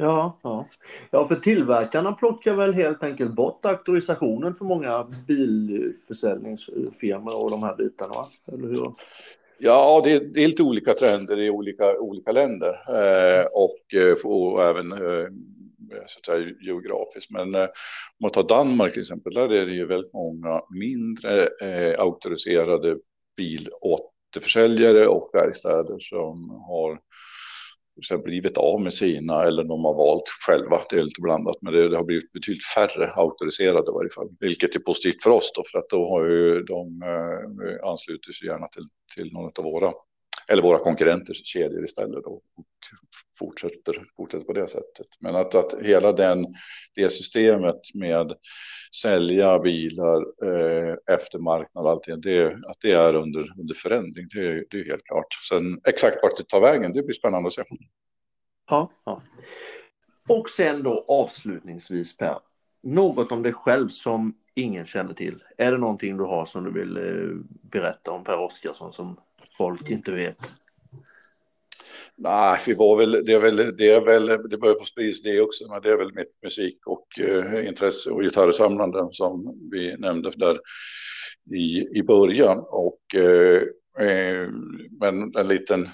Ja, 0.00 0.40
ja. 0.42 0.66
ja, 1.10 1.28
för 1.28 1.36
tillverkarna 1.36 2.12
plockar 2.12 2.54
väl 2.54 2.74
helt 2.74 3.02
enkelt 3.02 3.34
bort 3.34 3.64
auktorisationen 3.64 4.54
för 4.54 4.64
många 4.64 5.06
bilförsäljningsfirmor 5.28 7.44
och 7.44 7.50
de 7.50 7.62
här 7.62 7.76
bitarna, 7.76 8.14
va? 8.14 8.28
eller 8.52 8.68
hur? 8.68 8.92
Ja, 9.58 10.00
det 10.04 10.12
är, 10.12 10.20
det 10.20 10.44
är 10.44 10.46
lite 10.46 10.62
olika 10.62 10.94
trender 10.94 11.40
i 11.40 11.50
olika, 11.50 11.98
olika 11.98 12.32
länder 12.32 12.68
eh, 12.68 13.44
och, 13.52 13.94
eh, 13.94 14.16
och 14.24 14.62
även 14.62 14.92
eh, 14.92 15.26
Eh, 15.92 16.04
så 16.06 16.18
att 16.18 16.26
säga, 16.26 16.54
geografiskt. 16.60 17.30
Men 17.30 17.54
eh, 17.54 17.62
om 17.62 18.22
man 18.22 18.30
tar 18.30 18.42
Danmark 18.42 18.92
till 18.92 19.02
exempel, 19.02 19.34
där 19.34 19.52
är 19.52 19.66
det 19.66 19.72
ju 19.72 19.86
väldigt 19.86 20.14
många 20.14 20.62
mindre 20.78 21.48
eh, 21.62 22.00
auktoriserade 22.00 22.98
bilåterförsäljare 23.36 25.06
och 25.06 25.30
verkstäder 25.32 25.98
som 25.98 26.50
har 26.50 27.00
så 28.02 28.18
blivit 28.18 28.56
av 28.56 28.80
med 28.80 28.94
sina 28.94 29.44
eller 29.44 29.64
de 29.64 29.84
har 29.84 29.94
valt 29.94 30.28
själva. 30.46 30.82
Det 30.90 30.98
är 30.98 31.02
lite 31.02 31.20
blandat, 31.20 31.56
men 31.62 31.72
det, 31.72 31.88
det 31.88 31.96
har 31.96 32.04
blivit 32.04 32.32
betydligt 32.32 32.66
färre 32.74 33.12
auktoriserade 33.12 33.90
i 33.90 33.94
varje 33.94 34.10
fall, 34.10 34.28
vilket 34.40 34.76
är 34.76 34.80
positivt 34.80 35.22
för 35.22 35.30
oss 35.30 35.52
då, 35.54 35.62
för 35.72 35.78
att 35.78 35.88
då 35.88 36.08
har 36.08 36.24
ju 36.24 36.62
de 36.62 37.02
eh, 37.02 37.88
ansluter 37.90 38.32
sig 38.32 38.46
gärna 38.46 38.68
till, 38.68 38.86
till 39.14 39.32
någon 39.32 39.52
av 39.58 39.64
våra 39.64 39.92
eller 40.48 40.62
våra 40.62 40.78
konkurrenters 40.78 41.46
kedjor 41.46 41.84
istället 41.84 42.24
då, 42.24 42.30
och 42.30 42.64
fortsätter, 43.38 44.02
fortsätter 44.16 44.44
på 44.44 44.52
det 44.52 44.68
sättet. 44.68 45.06
Men 45.20 45.36
att, 45.36 45.54
att 45.54 45.74
hela 45.82 46.12
den, 46.12 46.46
det 46.94 47.08
systemet 47.08 47.80
med 47.94 48.32
sälja 49.02 49.58
bilar 49.58 50.22
eh, 50.44 50.94
efter 51.14 51.38
marknad 51.38 51.84
och 51.84 51.90
allting, 51.90 52.20
det, 52.20 52.46
att 52.46 52.76
det 52.80 52.92
är 52.92 53.14
under, 53.14 53.60
under 53.60 53.74
förändring, 53.74 54.28
det, 54.34 54.64
det 54.70 54.80
är 54.80 54.84
helt 54.84 55.04
klart. 55.04 55.26
Sen 55.48 55.80
exakt 55.84 56.18
vart 56.22 56.36
det 56.36 56.48
tar 56.48 56.60
vägen, 56.60 56.92
det 56.92 57.02
blir 57.02 57.14
spännande 57.14 57.46
att 57.46 57.54
se. 57.54 57.62
Ja, 58.70 58.92
ja. 59.04 59.22
Och 60.28 60.50
sen 60.50 60.82
då 60.82 61.04
avslutningsvis 61.08 62.16
Per, 62.16 62.38
något 62.82 63.32
om 63.32 63.42
dig 63.42 63.52
själv 63.52 63.88
som 63.88 64.34
ingen 64.58 64.86
känner 64.86 65.14
till. 65.14 65.42
Är 65.56 65.72
det 65.72 65.78
någonting 65.78 66.16
du 66.16 66.24
har 66.24 66.46
som 66.46 66.64
du 66.64 66.70
vill 66.72 66.96
eh, 66.96 67.36
berätta 67.70 68.10
om 68.10 68.24
Per 68.24 68.38
Oskarsson 68.38 68.92
som 68.92 69.16
folk 69.58 69.90
inte 69.90 70.12
vet? 70.12 70.38
Nej, 72.16 72.60
vi 72.66 72.74
var 72.74 72.96
väl, 72.96 73.24
det 73.26 73.32
är 73.32 73.38
väl, 73.38 73.76
det 73.76 73.90
är 73.90 74.00
väl, 74.00 74.26
det 74.26 74.58
börjar 74.58 74.74
på 74.74 74.84
sprids 74.84 75.22
det 75.22 75.40
också, 75.40 75.64
men 75.68 75.82
det 75.82 75.90
är 75.90 75.96
väl 75.96 76.14
mitt 76.14 76.42
musik 76.42 76.86
och 76.86 77.18
eh, 77.18 77.68
intresse 77.68 78.10
och 78.10 78.22
gitarrsamlande 78.22 79.08
som 79.12 79.58
vi 79.70 79.96
nämnde 79.96 80.32
där 80.36 80.60
i, 81.54 81.98
i 81.98 82.02
början. 82.02 82.58
Och, 82.58 83.14
eh, 83.14 83.62
eh 84.06 84.48
men 85.00 85.36
en 85.36 85.48
liten, 85.48 85.88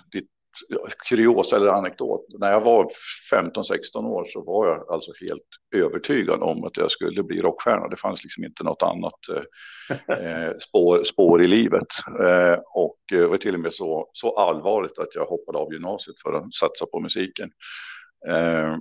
kuriosa 1.09 1.57
eller 1.57 1.69
anekdot. 1.69 2.27
När 2.39 2.51
jag 2.51 2.61
var 2.61 2.89
15-16 3.33 4.07
år 4.07 4.25
så 4.25 4.45
var 4.45 4.69
jag 4.69 4.91
alltså 4.91 5.13
helt 5.21 5.49
övertygad 5.75 6.43
om 6.43 6.65
att 6.65 6.77
jag 6.77 6.91
skulle 6.91 7.23
bli 7.23 7.41
rockstjärna. 7.43 7.89
Det 7.89 7.97
fanns 7.97 8.25
liksom 8.25 8.45
inte 8.45 8.65
något 8.65 8.83
annat 8.83 9.19
eh, 9.31 10.17
eh 10.19 10.53
spår, 10.59 11.05
spår 11.05 11.43
i 11.43 11.47
livet. 11.47 11.89
Eh, 12.21 12.59
och 12.75 12.99
eh, 13.13 13.19
det 13.19 13.27
var 13.27 13.37
till 13.37 13.55
och 13.55 13.61
med 13.61 13.75
så, 13.75 14.11
så 14.13 14.37
allvarligt 14.37 14.99
att 14.99 15.15
jag 15.15 15.25
hoppade 15.25 15.59
av 15.59 15.73
gymnasiet 15.73 16.17
för 16.23 16.33
att 16.33 16.55
satsa 16.55 16.87
på 16.87 17.01
musiken. 17.01 17.51
Eh, 18.29 18.73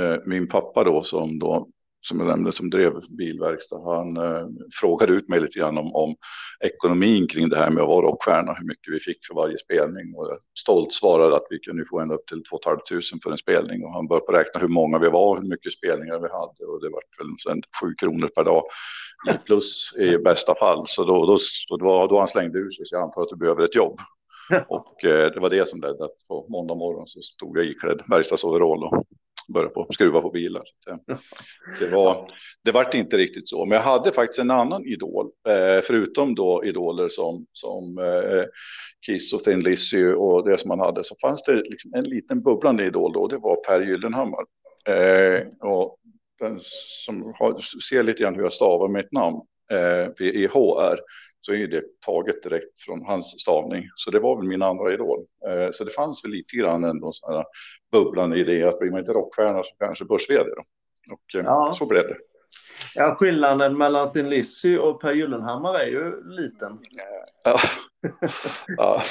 eh 0.00 0.16
min 0.26 0.48
pappa 0.48 0.84
då 0.84 1.02
som 1.02 1.38
då 1.38 1.68
som 2.02 2.20
jag 2.20 2.28
nämnde 2.28 2.52
som 2.52 2.70
drev 2.70 2.92
bilverkstad, 3.18 3.94
han 3.94 4.16
eh, 4.16 4.46
frågade 4.80 5.12
ut 5.12 5.28
mig 5.28 5.40
lite 5.40 5.58
grann 5.58 5.78
om, 5.78 5.94
om 5.94 6.16
ekonomin 6.64 7.28
kring 7.28 7.48
det 7.48 7.56
här 7.56 7.70
med 7.70 7.82
att 7.82 7.88
vara 7.88 8.06
rockstjärna, 8.06 8.54
hur 8.54 8.66
mycket 8.66 8.94
vi 8.94 9.00
fick 9.00 9.26
för 9.26 9.34
varje 9.34 9.58
spelning 9.58 10.14
och 10.14 10.26
jag 10.30 10.38
stolt 10.58 10.92
svarade 10.92 11.36
att 11.36 11.46
vi 11.50 11.58
kunde 11.58 11.84
få 11.84 12.00
ända 12.00 12.14
upp 12.14 12.26
till 12.26 12.42
2 12.44 12.58
500 12.64 12.82
för 13.22 13.30
en 13.30 13.38
spelning 13.38 13.84
och 13.84 13.92
han 13.92 14.06
började 14.08 14.32
räkna 14.32 14.60
hur 14.60 14.68
många 14.68 14.98
vi 14.98 15.08
var, 15.08 15.40
hur 15.40 15.48
mycket 15.48 15.72
spelningar 15.72 16.18
vi 16.18 16.28
hade 16.28 16.72
och 16.72 16.80
det 16.80 16.90
var 16.90 17.02
väl 17.18 17.62
7 17.82 17.94
kronor 17.94 18.28
per 18.28 18.44
dag 18.44 18.62
plus 19.46 19.94
i 19.98 20.18
bästa 20.18 20.54
fall. 20.54 20.84
Så 20.86 21.04
då, 21.04 21.26
då, 21.26 21.38
då, 21.78 22.06
då 22.06 22.18
han 22.18 22.28
slängde 22.28 22.58
ur 22.58 22.70
sig, 22.70 22.86
så 22.86 22.94
jag 22.94 23.02
antar 23.02 23.22
att 23.22 23.28
du 23.28 23.36
behöver 23.36 23.62
ett 23.62 23.74
jobb. 23.74 24.00
Och 24.68 25.04
eh, 25.04 25.32
det 25.32 25.40
var 25.40 25.50
det 25.50 25.68
som 25.68 25.80
ledde 25.80 26.04
att 26.04 26.28
på 26.28 26.46
måndag 26.48 26.74
morgon 26.74 27.06
så 27.06 27.20
stod 27.20 27.58
jag 27.58 27.66
iklädd 27.66 28.02
verkstadsoverall 28.08 28.84
och 28.84 29.04
börja 29.48 29.68
på 29.68 29.86
skruva 29.90 30.20
på 30.20 30.30
bilar. 30.30 30.62
Det 31.80 31.86
var, 31.86 32.32
det 32.64 32.72
vart 32.72 32.94
inte 32.94 33.16
riktigt 33.16 33.48
så, 33.48 33.64
men 33.64 33.76
jag 33.76 33.82
hade 33.82 34.12
faktiskt 34.12 34.38
en 34.38 34.50
annan 34.50 34.86
idol, 34.86 35.30
eh, 35.48 35.82
förutom 35.84 36.34
då 36.34 36.64
idoler 36.64 37.08
som, 37.08 37.46
som 37.52 37.98
eh, 37.98 38.44
Kiss 39.06 39.32
och 39.32 39.44
Thin 39.44 39.60
Lizzy 39.60 40.06
och 40.06 40.48
det 40.48 40.58
som 40.58 40.68
man 40.68 40.80
hade, 40.80 41.04
så 41.04 41.16
fanns 41.20 41.42
det 41.42 41.54
liksom 41.54 41.94
en 41.94 42.04
liten 42.04 42.42
bubblande 42.42 42.86
idol 42.86 43.12
då, 43.12 43.26
det 43.26 43.38
var 43.38 43.56
Per 43.56 43.80
Gyllenhammar. 43.80 44.44
Eh, 44.88 45.46
och 45.60 45.98
den 46.38 46.58
som 47.04 47.34
har, 47.38 47.60
ser 47.88 48.02
lite 48.02 48.22
grann 48.22 48.34
hur 48.34 48.42
jag 48.42 48.52
stavar 48.52 48.88
mitt 48.88 49.12
namn, 49.12 49.40
eh, 49.72 50.08
P-E-H-R, 50.08 50.98
så 51.42 51.52
är 51.52 51.66
det 51.66 51.82
taget 52.00 52.42
direkt 52.42 52.80
från 52.80 53.04
hans 53.04 53.40
stavning. 53.40 53.84
Så 53.94 54.10
det 54.10 54.20
var 54.20 54.36
väl 54.36 54.48
min 54.48 54.62
andra 54.62 54.94
idol. 54.94 55.18
Eh, 55.48 55.70
så 55.72 55.84
det 55.84 55.90
fanns 55.90 56.24
väl 56.24 56.30
lite 56.30 56.56
grann 56.56 56.84
ändå 56.84 57.12
sån 57.12 57.34
här 57.34 57.44
bubblande 57.92 58.38
idé 58.38 58.62
att 58.62 58.78
blir 58.78 58.90
man 58.90 59.00
inte 59.00 59.12
rockstjärna 59.12 59.62
så 59.62 59.74
kanske 59.78 60.04
börs 60.04 60.28
då. 60.28 60.62
Och 61.12 61.40
eh, 61.40 61.44
ja. 61.44 61.72
så 61.74 61.86
blev 61.86 62.02
det. 62.02 62.16
Ja, 62.94 63.14
skillnaden 63.14 63.78
mellan 63.78 64.12
Thin 64.12 64.30
Lizzy 64.30 64.78
och 64.78 65.00
Per 65.00 65.12
Gyllenhammar 65.12 65.74
är 65.74 65.86
ju 65.86 66.30
liten. 66.30 66.78
Ja. 67.44 67.60
ja. 68.76 69.02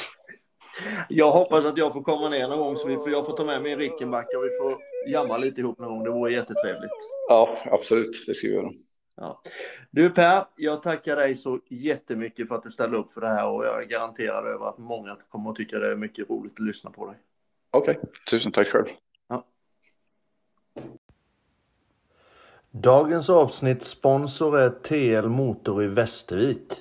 Jag 1.08 1.30
hoppas 1.30 1.64
att 1.64 1.78
jag 1.78 1.92
får 1.92 2.02
komma 2.02 2.28
ner 2.28 2.48
någon 2.48 2.58
gång 2.58 2.76
så 2.76 2.86
vi 2.86 2.96
får, 2.96 3.10
jag 3.10 3.26
får 3.26 3.36
ta 3.36 3.44
med 3.44 3.62
mig 3.62 3.72
en 3.72 3.78
Rickenbacker 3.78 4.38
och 4.38 4.44
vi 4.44 4.50
får 4.58 4.82
jamma 5.12 5.38
lite 5.38 5.60
ihop 5.60 5.78
någon 5.78 5.88
gång. 5.88 6.04
Det 6.04 6.10
vore 6.10 6.32
jättetrevligt. 6.32 6.92
Ja, 7.28 7.58
absolut. 7.70 8.24
Det 8.26 8.34
ska 8.34 8.48
vi 8.48 8.54
göra. 8.54 8.68
Ja. 9.16 9.42
Du 9.90 10.10
Per, 10.10 10.44
jag 10.56 10.82
tackar 10.82 11.16
dig 11.16 11.34
så 11.34 11.60
jättemycket 11.68 12.48
för 12.48 12.54
att 12.54 12.62
du 12.62 12.70
ställde 12.70 12.96
upp 12.96 13.12
för 13.12 13.20
det 13.20 13.28
här 13.28 13.46
och 13.46 13.64
jag 13.64 13.82
är 13.82 13.86
garanterad 13.86 14.46
över 14.46 14.68
att 14.68 14.78
många 14.78 15.16
kommer 15.28 15.50
att 15.50 15.56
tycka 15.56 15.78
det 15.78 15.92
är 15.92 15.96
mycket 15.96 16.30
roligt 16.30 16.52
att 16.52 16.66
lyssna 16.66 16.90
på 16.90 17.06
dig. 17.06 17.16
Okej, 17.70 17.98
okay. 17.98 18.10
tusen 18.30 18.52
tack 18.52 18.68
själv. 18.68 18.86
Ja. 19.28 19.44
Dagens 22.70 23.30
avsnitt 23.30 23.84
sponsor 23.84 24.58
är 24.58 24.70
TL 24.70 25.28
Motor 25.28 25.84
i 25.84 25.86
Västervik. 25.86 26.72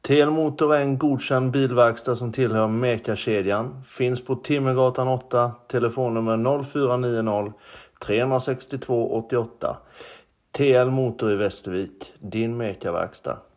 TL 0.00 0.30
Motor 0.30 0.74
är 0.74 0.80
en 0.80 0.98
godkänd 0.98 1.50
bilverkstad 1.50 2.16
som 2.16 2.32
tillhör 2.32 2.68
Meka-kedjan. 2.68 3.82
Finns 3.86 4.24
på 4.24 4.36
Timmergatan 4.36 5.08
8, 5.08 5.52
telefonnummer 5.68 6.64
0490 6.64 7.52
362 7.98 9.12
88. 9.12 9.76
TL 10.52 10.90
Motor 10.90 11.32
i 11.32 11.36
Västervik, 11.36 12.12
din 12.20 12.56
Mekaverkstad. 12.56 13.51